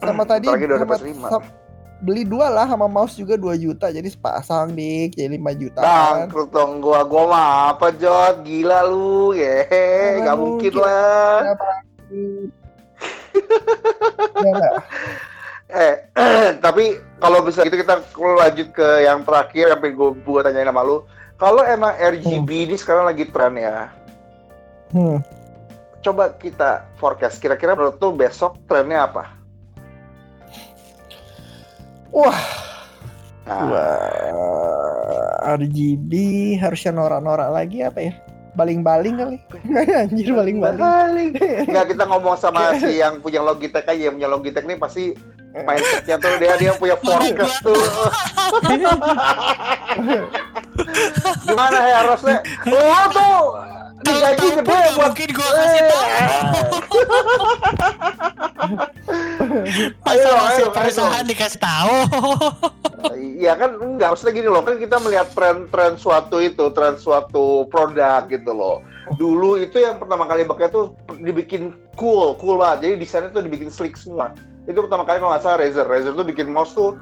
Sama 0.02 0.26
tadi 0.26 0.50
udah 0.50 0.58
ada 0.58 0.76
sama- 0.76 0.98
PS5. 0.98 1.28
sama- 1.30 1.50
beli 2.02 2.26
dua 2.26 2.50
lah 2.50 2.66
sama 2.66 2.90
mouse 2.90 3.14
juga 3.14 3.38
2 3.38 3.54
juta 3.56 3.86
jadi 3.86 4.04
sepasang 4.04 4.74
dik 4.74 5.14
jadi 5.14 5.38
5 5.38 5.54
juta 5.56 5.78
kan. 5.78 6.26
Bangkrut 6.26 6.50
dong 6.50 6.82
gua, 6.82 7.06
gua 7.06 7.24
mah 7.30 7.48
apa 7.70 7.94
Jod? 7.94 8.42
Gila 8.42 8.82
lu, 8.84 9.32
ye, 9.32 9.62
Mana 9.70 10.18
nggak 10.20 10.36
mungkin 10.36 10.70
mungkin. 10.74 10.82
lah. 10.82 11.38
Ya 14.36 14.50
nggak? 14.52 14.74
Eh, 15.72 15.94
tapi 16.64 16.84
kalau 17.16 17.40
bisa 17.40 17.64
gitu 17.64 17.78
kita 17.78 18.02
lanjut 18.18 18.68
ke 18.70 18.88
yang 19.02 19.22
terakhir 19.22 19.72
yang 19.72 19.80
pengen 19.80 19.96
gua, 19.96 20.10
gua 20.20 20.40
tanyain 20.42 20.68
sama 20.68 20.82
lu. 20.82 21.00
Kalau 21.38 21.62
emang 21.62 21.96
RGB 21.96 22.68
ini 22.68 22.76
sekarang 22.76 23.06
lagi 23.06 23.26
tren 23.26 23.56
ya, 23.56 23.90
Hmm. 24.92 25.18
coba 25.98 26.34
kita 26.34 26.84
forecast. 26.98 27.40
Kira-kira 27.40 27.72
menurut 27.72 27.96
tuh 27.96 28.12
besok 28.12 28.60
trennya 28.68 29.08
apa? 29.08 29.32
Wah, 32.12 32.40
Nah, 33.42 33.66
Wah, 33.66 35.58
RGB 35.58 36.12
harusnya 36.62 36.94
norak-norak 36.94 37.50
lagi 37.50 37.82
apa 37.82 37.98
ya? 37.98 38.12
Baling-baling 38.54 39.18
kali. 39.18 39.36
Anjir 40.06 40.30
baling-baling. 40.30 40.78
balik. 40.78 41.32
Nggak 41.66 41.86
kita 41.90 42.04
ngomong 42.06 42.38
sama 42.38 42.70
si 42.80 43.02
yang 43.02 43.18
punya 43.18 43.42
Logitech 43.42 43.82
aja, 43.82 43.98
yang 44.12 44.14
punya 44.14 44.30
Logitech 44.30 44.62
nih 44.62 44.78
pasti 44.78 45.10
mindsetnya 45.52 46.16
tuh 46.22 46.38
dia 46.38 46.54
dia 46.54 46.72
punya 46.78 46.94
forecast 47.00 47.58
tuh. 47.66 47.74
Gimana 51.42 51.78
ya 51.82 51.98
Rosle? 52.06 52.38
Lo 52.70 53.02
tuh 53.10 53.42
digaji 54.02 54.36
Tahu-tahu 54.36 54.58
gede 54.58 54.74
nggak 54.74 54.92
buat 54.92 55.06
mungkin 55.08 55.28
gua 55.32 55.50
kasih 55.54 55.82
tahu. 55.86 56.10
Masa 60.02 60.28
Ayo, 60.28 60.32
masih 60.38 60.64
ayo, 60.64 60.74
perusahaan 60.74 61.24
ayo. 61.24 61.30
dikasih 61.30 61.60
tahu. 61.60 61.96
Iya 63.18 63.58
kan 63.58 63.82
enggak 63.82 64.14
maksudnya 64.14 64.30
gini 64.38 64.46
loh 64.46 64.62
kan 64.62 64.78
kita 64.78 65.02
melihat 65.02 65.26
tren-tren 65.34 65.98
suatu 65.98 66.38
itu 66.38 66.70
tren 66.70 66.94
suatu 66.94 67.66
produk 67.66 68.22
gitu 68.30 68.54
loh. 68.54 68.78
Dulu 69.18 69.58
itu 69.58 69.82
yang 69.82 69.98
pertama 69.98 70.22
kali 70.30 70.46
pakai 70.46 70.70
tuh 70.70 70.94
dibikin 71.18 71.74
cool 71.98 72.38
cool 72.38 72.62
banget. 72.62 72.86
Jadi 72.86 72.94
desainnya 73.02 73.34
tuh 73.34 73.42
dibikin 73.42 73.74
slick 73.74 73.98
semua. 73.98 74.30
Itu 74.70 74.86
pertama 74.86 75.02
kali 75.02 75.18
kalau 75.18 75.34
nggak 75.34 75.42
salah 75.42 75.58
Razer. 75.58 75.82
Razer 75.82 76.14
tuh 76.14 76.22
bikin 76.22 76.54
mouse 76.54 76.78
tuh 76.78 76.94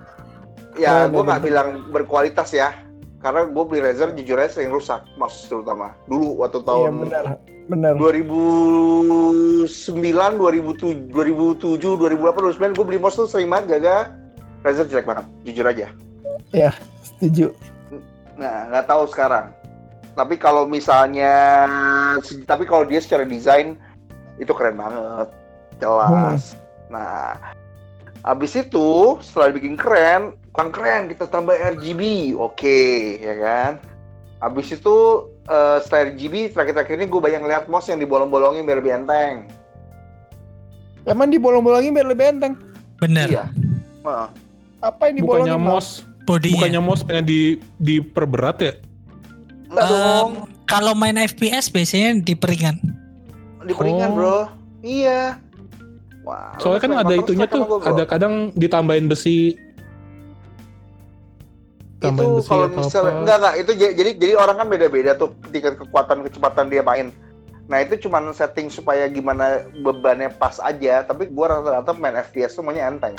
ya 0.81 1.05
Oh, 1.05 1.13
gue 1.13 1.21
nggak 1.29 1.43
bilang 1.45 1.69
berkualitas 1.93 2.49
ya 2.57 2.73
karena 3.21 3.45
gue 3.49 3.65
beli 3.69 3.81
Razer 3.85 4.17
jujur 4.17 4.41
aja 4.41 4.61
sering 4.61 4.73
rusak 4.73 5.05
mouse 5.21 5.45
terutama 5.45 5.93
dulu 6.09 6.41
waktu 6.41 6.65
Iya 6.65 6.69
tahun 6.69 6.93
benar. 7.05 7.25
Benar. 7.71 7.95
2009, 8.01 9.71
2007, 9.71 11.15
2007, 11.15 11.15
2008, 11.15 12.75
2009 12.75 12.75
gue 12.75 12.85
beli 12.89 12.99
mouse 12.99 13.15
tuh 13.21 13.31
sering 13.31 13.47
banget 13.53 13.79
gagal 13.79 14.11
Razer 14.61 14.85
jelek 14.91 15.07
banget, 15.09 15.25
jujur 15.49 15.65
aja. 15.65 15.89
Setuju. 17.01 17.57
Nah, 18.37 18.69
nggak 18.73 18.85
tahu 18.89 19.09
sekarang. 19.09 19.57
Tapi 20.13 20.37
kalau 20.37 20.69
misalnya, 20.69 21.65
tapi 22.45 22.69
kalau 22.69 22.85
dia 22.85 23.01
secara 23.01 23.25
desain 23.25 23.79
itu 24.37 24.53
keren 24.53 24.77
banget, 24.77 25.33
jelas. 25.81 26.57
Nah, 26.93 27.39
abis 28.27 28.53
itu 28.59 29.17
setelah 29.25 29.49
dibikin 29.55 29.81
keren, 29.81 30.37
kan 30.51 30.69
keren 30.69 31.07
kita 31.07 31.25
tambah 31.25 31.55
RGB, 31.55 32.35
oke, 32.35 32.81
ya 33.17 33.35
kan? 33.37 33.73
Abis 34.41 34.73
itu 34.73 34.97
eh, 35.45 35.77
setelah 35.81 36.11
RGB 36.11 36.35
terakhir-terakhir 36.51 36.97
ini 36.97 37.07
gue 37.07 37.21
banyak 37.21 37.43
lihat 37.45 37.65
mouse 37.67 37.87
yang 37.87 37.99
dibolong-bolongin 37.99 38.65
biar 38.65 38.79
lebih 38.79 38.95
enteng. 38.97 39.47
Emang 41.03 41.29
dibolong-bolongin 41.29 41.93
biar 41.93 42.09
lebih 42.09 42.27
enteng. 42.29 42.55
Bener. 42.97 43.29
Iya. 43.29 43.45
Heeh. 44.01 44.29
Apa 44.81 45.03
yang 45.09 45.17
Bukannya 45.23 45.55
dibolongin? 45.55 45.61
Mas? 45.61 45.71
mouse, 45.71 45.91
Bodinya. 46.23 46.53
bukannya 46.57 46.81
mouse 46.83 47.03
pengen 47.03 47.25
di 47.25 47.41
diperberat 47.79 48.57
ya? 48.61 48.73
Dong, 49.71 50.51
Kalau 50.65 50.95
main 50.95 51.15
FPS 51.17 51.67
biasanya 51.69 52.19
di 52.19 52.35
peringan. 52.35 52.79
di 53.61 53.71
peringan 53.71 54.11
Oh. 54.11 54.17
bro. 54.17 54.39
Iya. 54.81 55.37
Wah, 56.21 56.57
Soalnya 56.57 56.81
kan 56.81 56.93
ada 56.97 57.15
itunya 57.15 57.45
tuh, 57.45 57.63
gua, 57.63 57.77
bro. 57.77 57.93
ada 57.93 58.05
kadang 58.05 58.35
ditambahin 58.55 59.05
besi. 59.05 59.53
Tambahin 62.01 62.33
itu 62.33 62.37
besi 62.41 62.49
kalau 62.49 62.65
atau 62.65 62.81
misalnya 62.81 63.13
apa. 63.13 63.21
enggak 63.21 63.37
enggak 63.37 63.55
itu 63.61 63.73
jadi 63.77 64.11
jadi 64.17 64.35
orang 64.41 64.57
kan 64.57 64.67
beda-beda 64.73 65.13
tuh 65.21 65.31
tingkat 65.53 65.77
kekuatan 65.77 66.25
kecepatan 66.25 66.67
dia 66.73 66.81
main. 66.81 67.13
Nah 67.69 67.79
itu 67.85 68.09
cuman 68.09 68.33
setting 68.33 68.73
supaya 68.73 69.05
gimana 69.07 69.69
bebannya 69.85 70.33
pas 70.33 70.57
aja. 70.65 71.05
Tapi 71.05 71.29
gua 71.29 71.61
rata-rata 71.61 71.93
main 71.93 72.17
FPS 72.25 72.57
tuh 72.57 72.65
maunya 72.65 72.89
enteng. 72.89 73.13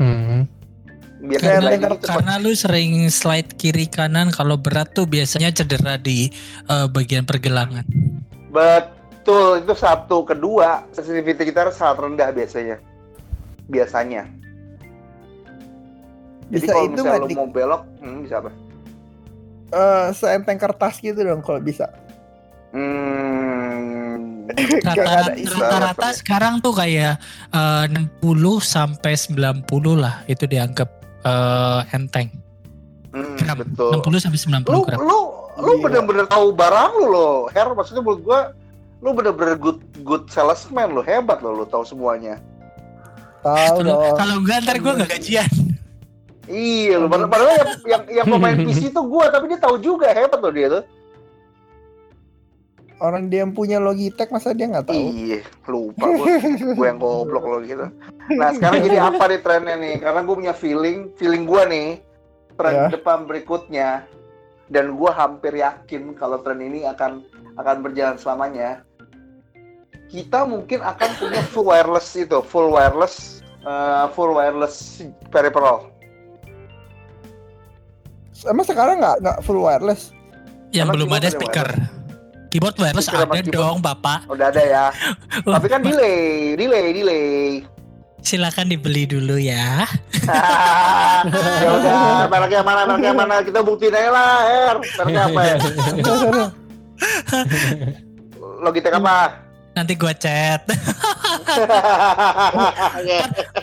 Hmm. 0.00 0.48
Biasanya 1.20 1.60
Enteng 1.60 1.64
lagi 1.68 1.78
kan 1.78 1.90
cepet. 2.00 2.08
Karena 2.08 2.34
lu 2.40 2.52
sering 2.56 2.92
slide 3.12 3.50
kiri 3.60 3.86
kanan 3.86 4.32
kalau 4.32 4.56
berat 4.56 4.96
tuh 4.96 5.04
biasanya 5.04 5.52
cedera 5.52 6.00
di 6.00 6.32
eh, 6.66 6.86
bagian 6.88 7.28
pergelangan. 7.28 7.84
Betul 8.48 9.60
itu 9.60 9.76
satu. 9.76 10.24
Kedua 10.24 10.88
sensitivity 10.96 11.52
kita 11.52 11.68
sangat 11.68 12.00
rendah 12.00 12.32
biasanya. 12.32 12.80
Biasanya. 13.68 14.43
Jadi 16.52 16.60
Bisa 16.60 16.72
kalau 16.72 16.84
itu 16.84 17.00
misalnya 17.00 17.28
di 17.28 17.36
mau 17.36 17.48
belok, 17.48 17.82
hmm, 18.00 18.18
bisa 18.24 18.34
apa? 18.42 18.50
eh, 19.74 20.06
seenteng 20.14 20.58
kertas 20.60 20.94
gitu 21.00 21.18
dong 21.18 21.40
kalau 21.40 21.58
bisa. 21.58 21.88
Hmm, 22.74 24.46
Rata-rata 24.86 26.08
sekarang 26.14 26.60
tuh 26.60 26.74
kayak 26.76 27.16
eh, 27.50 27.84
60 27.90 28.20
sampai 28.60 29.12
90 29.14 29.64
lah 29.96 30.22
itu 30.26 30.44
dianggap 30.44 30.88
eh, 31.24 31.80
enteng. 31.96 32.28
hmm, 33.14 33.38
betul. 33.56 34.02
60 34.02 34.24
sampai 34.26 34.38
90 34.38 34.68
lu 34.68 34.80
gram. 34.84 34.98
lu 35.00 35.20
lu 35.54 35.72
Gila. 35.78 35.82
bener-bener 35.86 36.26
tahu 36.26 36.50
barang 36.50 36.90
lu 36.98 37.06
loh 37.08 37.46
Her 37.48 37.70
maksudnya 37.72 38.02
menurut 38.02 38.26
gua 38.26 38.40
lu 38.98 39.14
bener-bener 39.14 39.54
good 39.54 39.78
good 40.02 40.26
salesman 40.26 40.90
lu 40.90 40.98
hebat 40.98 41.38
lo 41.38 41.54
lu 41.54 41.64
tahu 41.64 41.86
semuanya 41.86 42.42
Tahu 43.44 43.84
Kalau 44.16 44.40
enggak 44.40 44.64
ntar 44.64 44.80
gue 44.80 44.92
gak 45.04 45.10
gajian. 45.20 45.73
Iya 46.46 46.96
lu 46.96 47.06
padahal, 47.06 47.28
padahal 47.30 47.52
yang, 47.56 47.70
yang 47.84 48.02
yang 48.22 48.26
pemain 48.28 48.56
PC 48.58 48.90
itu 48.90 49.02
gua 49.04 49.28
tapi 49.28 49.48
dia 49.48 49.60
tahu 49.60 49.76
juga 49.78 50.12
hebat 50.12 50.38
loh 50.38 50.52
dia 50.52 50.68
tuh. 50.68 50.84
Orang 53.02 53.26
dia 53.26 53.42
yang 53.42 53.50
punya 53.52 53.82
Logitech 53.82 54.30
masa 54.30 54.54
dia 54.54 54.70
nggak 54.70 54.86
tahu? 54.86 54.96
iya 55.12 55.42
lupa 55.66 56.06
gua. 56.14 56.26
Gua 56.78 56.86
yang 56.88 56.98
goblok 56.98 57.44
lo 57.44 57.58
gitu 57.60 57.86
nah 58.24 58.48
sekarang 58.56 58.80
jadi 58.80 58.98
apa 59.12 59.24
nih 59.28 59.40
trennya 59.44 59.76
nih? 59.76 59.94
Karena 60.00 60.20
gua 60.24 60.34
punya 60.38 60.54
feeling 60.56 61.12
feeling 61.18 61.44
gua 61.44 61.68
nih 61.68 62.00
tren 62.54 62.72
Ya. 62.72 62.86
depan 62.88 63.26
berikutnya 63.26 64.06
dan 64.70 64.96
gua 64.96 65.12
hampir 65.12 65.52
yakin 65.52 66.14
kalau 66.16 66.40
tren 66.40 66.62
ini 66.62 66.86
akan 66.86 67.20
akan 67.56 67.76
berjalan 67.82 68.16
selamanya. 68.16 68.80
Kita 70.08 70.46
mungkin 70.46 70.78
akan 70.80 71.10
punya 71.18 71.42
full 71.50 71.66
wireless 71.68 72.14
itu 72.14 72.38
full 72.40 72.70
wireless 72.70 73.42
eh, 73.60 74.06
full 74.14 74.38
wireless 74.38 75.02
peripheral 75.28 75.90
Emang 78.44 78.64
sekarang 78.64 79.00
nggak 79.00 79.16
nggak 79.20 79.36
full 79.42 79.58
wireless? 79.58 80.12
Yang 80.70 80.90
Karena 80.90 80.96
belum 80.98 81.10
ada 81.12 81.28
speaker. 81.30 81.68
Keyboard 82.54 82.78
wireless 82.78 83.10
Speaker 83.10 83.26
ada 83.26 83.34
keyboard. 83.34 83.50
dong, 83.50 83.76
Bapak. 83.82 84.30
udah 84.30 84.46
ada 84.46 84.62
ya 84.62 84.84
tapi 85.58 85.66
kan 85.66 85.82
delay 85.82 86.54
delay 86.54 86.94
delay 86.94 87.26
Silakan 88.22 88.70
dibeli 88.70 89.04
dulu 89.04 89.36
ya. 89.36 89.84
ya 91.60 91.68
udah 91.68 92.30
mereknya 92.30 92.62
mana 92.62 92.86
mereknya 92.86 93.12
mana 93.12 93.34
kita 93.42 93.58
buktiin 93.58 93.90
aja 93.90 94.08
lah 94.08 94.34
Her 94.46 94.76
mereknya 94.80 95.22
apa 95.26 95.40
ya 95.42 95.56
Logitech 98.64 98.94
apa 98.94 99.18
Nanti 99.74 99.98
gua 99.98 100.14
chat. 100.14 100.62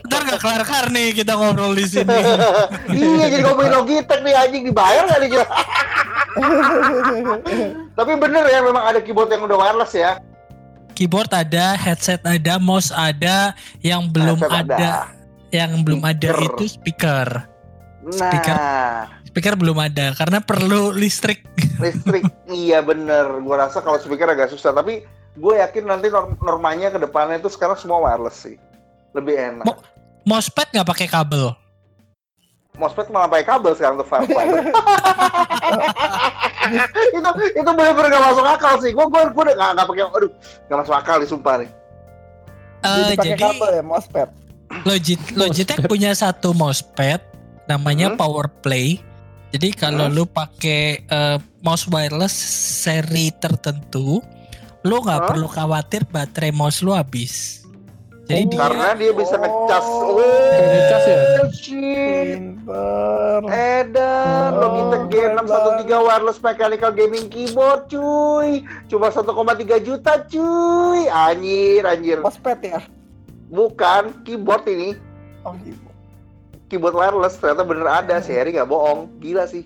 Ntar 0.07 0.21
gak 0.27 0.39
kelar-kelar 0.41 0.87
nih 0.91 1.15
kita 1.15 1.33
ngobrol 1.35 1.73
di 1.75 1.85
sini. 1.87 2.19
iya 2.93 3.25
jadi 3.31 3.43
ngomongin 3.47 3.71
Logitech 3.71 4.21
nih 4.23 4.33
anjing 4.35 4.63
dibayar 4.67 5.03
nggak 5.07 5.19
nih 5.23 5.29
tapi 7.97 8.11
bener 8.15 8.43
ya 8.47 8.59
memang 8.63 8.83
ada 8.87 8.99
keyboard 9.03 9.29
yang 9.31 9.43
udah 9.45 9.57
wireless 9.59 9.93
ya 9.95 10.17
Keyboard 10.91 11.31
ada, 11.31 11.73
headset 11.79 12.19
ada, 12.27 12.59
mouse 12.59 12.91
ada, 12.91 13.55
yang 13.79 14.11
belum 14.11 14.37
Headset 14.43 14.67
ada, 14.69 14.91
yang 15.49 15.81
belum 15.87 16.03
ada 16.03 16.29
Speaker. 16.35 16.51
itu 16.51 16.65
speaker. 16.67 17.27
nah 18.05 18.11
Speaker. 18.11 18.55
Speaker 19.31 19.53
belum 19.55 19.77
ada 19.79 20.11
karena 20.13 20.43
perlu 20.43 20.91
listrik. 20.91 21.47
listrik 21.79 22.27
iya 22.51 22.83
bener 22.83 23.39
gua 23.41 23.65
rasa 23.65 23.79
kalau 23.79 23.97
speaker 23.97 24.27
agak 24.29 24.51
susah 24.51 24.75
tapi 24.75 25.01
gue 25.33 25.53
yakin 25.57 25.83
nanti 25.85 26.07
norm- 26.07 26.35
normanya 26.39 26.89
ke 26.89 26.97
depannya 26.97 27.37
itu 27.37 27.47
sekarang 27.47 27.75
semua 27.75 27.99
wireless 28.01 28.35
sih 28.41 28.55
lebih 29.11 29.33
enak 29.33 29.63
Mo- 29.63 29.79
Mousepad 30.23 30.69
nggak 30.69 30.85
pakai 30.85 31.07
kabel. 31.07 31.55
mousepad 32.73 33.09
malah 33.09 33.27
pakai 33.27 33.45
kabel 33.45 33.73
sekarang 33.73 33.95
tuh 33.95 34.05
fiber 34.05 34.31
itu 37.11 37.29
itu 37.53 37.69
bener-bener 37.69 38.09
gak 38.09 38.23
masuk 38.25 38.45
akal 38.45 38.73
sih 38.77 38.89
gue 38.89 39.05
gue 39.05 39.21
gue 39.27 39.43
udah 39.43 39.55
gak, 39.55 39.71
gak 39.73 39.87
pakai 39.87 40.03
aduh 40.07 40.31
gak 40.65 40.77
masuk 40.79 40.95
akal 40.95 41.15
nih 41.17 41.29
sumpah 41.29 41.55
nih 41.57 41.69
Eh, 42.81 42.89
Jadi 42.89 43.13
pakai 43.13 43.25
jadi 43.27 43.41
kabel 43.45 43.69
ya 43.71 43.83
mousepad. 43.83 44.29
Logit 44.85 45.21
Logitech 45.31 45.85
punya 45.85 46.09
satu 46.11 46.49
mousepad 46.51 47.21
namanya 47.67 48.09
Hmm? 48.09 48.17
PowerPlay. 48.17 48.97
Jadi 49.51 49.69
kalau 49.71 50.09
Hmm? 50.09 50.15
lu 50.15 50.25
pakai 50.25 50.81
eh, 50.99 51.37
mouse 51.61 51.85
wireless 51.85 52.33
seri 52.81 53.29
tertentu, 53.35 54.25
lu 54.81 54.97
nggak 54.99 55.19
Hah? 55.19 55.27
perlu 55.27 55.45
khawatir 55.45 56.01
baterai 56.05 56.51
mouse 56.51 56.81
lu 56.81 56.91
habis. 56.91 57.61
Jadi 58.23 58.43
Oh. 58.43 58.49
dia 58.49 58.59
karena 58.59 58.89
dia 58.95 59.11
bisa 59.11 59.35
ngecas 59.35 59.83
Oh. 59.83 60.15
oh 60.15 60.21
Ngecas 60.53 61.03
ya? 61.03 61.17
Pinter. 61.51 63.41
Edan, 63.49 64.49
Oh, 64.53 64.59
Logitech 64.61 65.03
G613 65.11 65.91
wireless 65.99 66.39
mechanical 66.39 66.91
gaming 66.91 67.27
keyboard 67.27 67.89
cuy 67.89 68.61
Cuma 68.87 69.09
1,3 69.09 69.25
juta 69.79 70.21
cuy 70.23 71.09
Anjir, 71.09 71.83
anjir 71.83 72.17
Mousepad 72.19 72.61
ya. 72.61 72.79
Bukan, 73.49 74.23
keyboard 74.23 74.63
ini 74.65 74.95
Oh, 75.41 75.51
gitu. 75.59 75.81
Keyboard 76.67 76.93
wireless, 76.93 77.35
ternyata 77.35 77.63
bener 77.63 77.87
ada 77.89 78.21
Si 78.21 78.31
Harry 78.31 78.53
gak 78.53 78.65
bohong, 78.65 79.11
gila 79.17 79.43
sih 79.43 79.65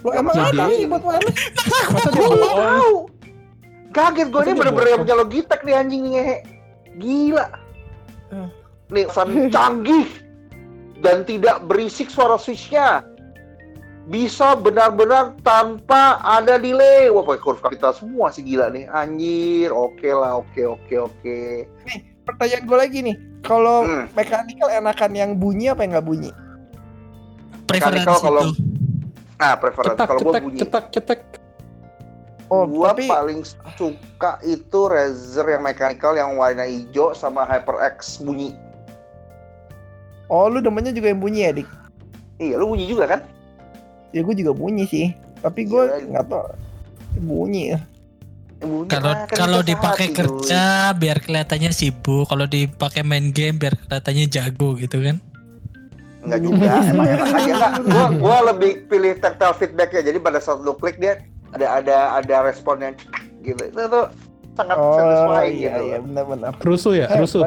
Lo 0.00 0.10
emang 0.10 0.32
Jadi- 0.32 0.58
ada 0.58 0.64
keyboard 0.66 1.04
wireless? 1.04 1.36
Masa 1.92 2.10
dia 2.10 2.26
bohong? 2.26 2.98
Kaget 3.90 4.28
gue 4.28 4.40
ini 4.40 4.52
bener-bener 4.54 4.88
yang 4.88 5.00
punya 5.00 5.16
Logitech 5.16 5.60
nih 5.60 5.74
anjing 5.74 6.00
nih 6.02 6.12
ngehe 6.12 6.36
Gila 6.96 7.46
Hmm. 8.30 8.46
Nih, 8.88 9.04
pesan 9.04 9.50
canggih 9.50 10.06
Dan 10.96 11.24
tidak 11.24 11.66
berisik 11.66 12.06
suara 12.06 12.36
switchnya 12.36 13.02
bisa 14.02 14.54
benar-benar 14.54 15.38
tanpa 15.40 16.18
ada 16.18 16.56
delay. 16.56 17.06
Wah, 17.06 17.22
pakai 17.22 17.38
kurva 17.38 17.68
kita 17.68 17.90
semua 17.92 18.28
sih 18.28 18.42
gila 18.42 18.66
nih. 18.66 18.88
Anjir, 18.88 19.70
oke 19.70 20.08
lah, 20.08 20.34
oke, 20.36 20.58
oke, 20.58 20.94
oke. 21.00 21.38
Pertanyaan 22.24 22.64
gue 22.64 22.76
lagi 22.76 22.98
nih. 23.02 23.16
Kalau 23.40 23.82
Hmm. 23.82 24.10
mechanical 24.10 24.66
enakan 24.68 25.10
yang 25.12 25.30
bunyi 25.34 25.70
apa 25.70 25.80
yang 25.80 25.94
nggak 25.94 26.04
bunyi? 26.04 26.30
preferensi 27.64 28.02
Mechanical 28.02 28.18
kalau- 28.18 28.42
itu. 28.42 28.62
Nah, 29.36 29.54
preferensi 29.54 30.00
kalau 30.00 30.10
gue 30.10 30.26
cetak, 30.26 30.42
bunyi. 30.42 30.58
cetak, 30.58 30.84
cetak. 30.90 31.20
Oh, 32.50 32.66
gua 32.66 32.90
tapi 32.90 33.06
paling 33.06 33.46
suka 33.78 34.42
itu 34.42 34.80
Razer 34.84 35.46
yang 35.46 35.62
mechanical 35.62 36.12
yang 36.12 36.34
warna 36.34 36.66
hijau 36.66 37.14
sama 37.14 37.46
HyperX 37.46 38.18
bunyi. 38.18 38.52
oh 40.26 40.46
lu 40.46 40.58
demennya 40.58 40.90
juga 40.90 41.10
yang 41.10 41.18
bunyi 41.18 41.40
ya, 41.42 41.50
Dik? 41.54 41.68
Iya, 42.38 42.54
lu 42.58 42.70
bunyi 42.70 42.86
juga 42.86 43.04
kan? 43.06 43.20
Ya 44.10 44.22
gue 44.22 44.34
juga 44.34 44.50
bunyi 44.50 44.86
sih. 44.86 45.06
Tapi 45.40 45.66
gue 45.66 45.82
Iya. 45.86 46.06
nggak 46.06 46.26
tahu 46.26 46.46
bunyi 47.20 47.74
ya. 47.74 47.78
Bunyi 48.60 48.86
Kalau 48.86 49.10
kan 49.14 49.26
kalau 49.30 49.60
dipakai 49.60 50.10
kerja 50.10 50.62
biar 50.92 51.18
kelihatannya 51.18 51.70
sibuk, 51.70 52.26
kalau 52.26 52.46
dipakai 52.46 53.02
main 53.02 53.30
game 53.30 53.56
biar 53.56 53.74
kelihatannya 53.76 54.26
jago 54.26 54.74
gitu 54.74 55.02
kan. 55.02 55.18
Enggak 56.20 56.40
juga, 56.44 56.68
emang 56.84 57.06
enak 57.08 57.26
aja 57.26 57.40
enggak. 57.50 57.72
Gua 57.88 58.06
gua 58.12 58.36
lebih 58.52 58.84
pilih 58.86 59.16
tactile 59.16 59.56
feedback 59.56 59.90
ya. 59.90 60.02
Jadi 60.04 60.18
pada 60.20 60.38
saat 60.38 60.60
lu 60.60 60.76
klik 60.76 61.00
dia 61.00 61.18
ada 61.52 61.66
ada 61.82 61.96
ada 62.18 62.36
responnya 62.46 62.94
gitu. 63.42 63.62
Itu 63.70 63.82
tuh 63.86 64.06
sangat 64.54 64.76
Oh 64.76 64.94
satisfying 64.94 65.54
iya 65.56 65.72
gitu. 65.72 65.84
iya 65.86 65.98
benar-benar. 66.02 66.52
Rusuh 66.60 66.92
ya, 66.94 67.06
rusuh. 67.16 67.46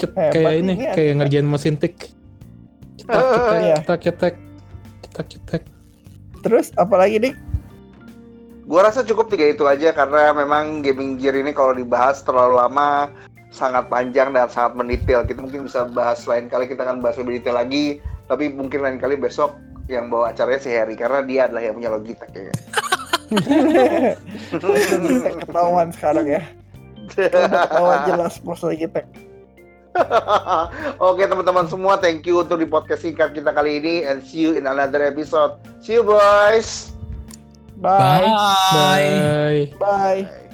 Hebat 0.00 0.32
kayak 0.32 0.54
ini, 0.56 0.72
ini, 0.72 0.72
ini 0.80 0.84
kayak 0.96 1.12
ngerjain 1.20 1.46
mesin 1.46 1.76
tik. 1.76 2.08
Cetak, 2.96 3.20
cetak, 3.20 3.56
Iya. 3.60 3.76
cetak, 3.76 4.00
cetak. 4.00 4.34
Cetak, 5.04 5.26
cetak. 5.28 5.62
Terus 6.40 6.66
apalagi 6.76 7.20
Dik? 7.20 7.36
Gua 8.64 8.86
rasa 8.86 9.02
cukup 9.02 9.28
tiga 9.28 9.50
itu 9.50 9.66
aja 9.66 9.90
karena 9.92 10.30
memang 10.32 10.80
gaming 10.80 11.18
gear 11.20 11.34
ini 11.34 11.50
kalau 11.50 11.74
dibahas 11.74 12.22
terlalu 12.22 12.56
lama 12.56 13.10
sangat 13.50 13.90
panjang 13.90 14.30
dan 14.32 14.46
sangat 14.48 14.78
mendetail. 14.78 15.26
Kita 15.26 15.42
mungkin 15.42 15.66
bisa 15.68 15.84
bahas 15.90 16.22
lain 16.24 16.48
kali 16.48 16.70
kita 16.70 16.86
akan 16.86 17.02
bahas 17.02 17.18
lebih 17.20 17.42
detail 17.42 17.58
lagi. 17.60 17.98
Tapi 18.30 18.54
mungkin 18.54 18.80
lain 18.80 18.96
kali 19.02 19.18
besok 19.18 19.58
yang 19.90 20.06
bawa 20.06 20.30
acaranya 20.30 20.62
si 20.62 20.70
Harry 20.70 20.94
karena 20.94 21.20
dia 21.26 21.50
adalah 21.50 21.66
yang 21.66 21.74
punya 21.76 21.90
Logitech 21.90 22.30
ya. 22.30 22.54
Ketahuan 25.46 25.88
sekarang 25.94 26.26
ya. 26.26 26.42
Ketahuan 27.10 27.98
jelas 28.06 28.38
bos 28.42 28.62
Logitech. 28.66 29.06
Oke 31.02 31.26
teman-teman 31.26 31.66
semua, 31.66 31.98
thank 31.98 32.22
you 32.26 32.42
untuk 32.42 32.62
di 32.62 32.68
podcast 32.68 33.02
singkat 33.02 33.34
kita 33.34 33.50
kali 33.50 33.82
ini 33.82 34.06
and 34.06 34.22
see 34.22 34.46
you 34.46 34.54
in 34.54 34.70
another 34.70 35.02
episode. 35.02 35.58
See 35.82 35.98
you 35.98 36.06
boys. 36.06 36.94
Bye. 37.80 38.22
Bye. 38.22 38.30
Bye. 38.30 39.70
Bye. 39.80 40.22
Bye. 40.22 40.49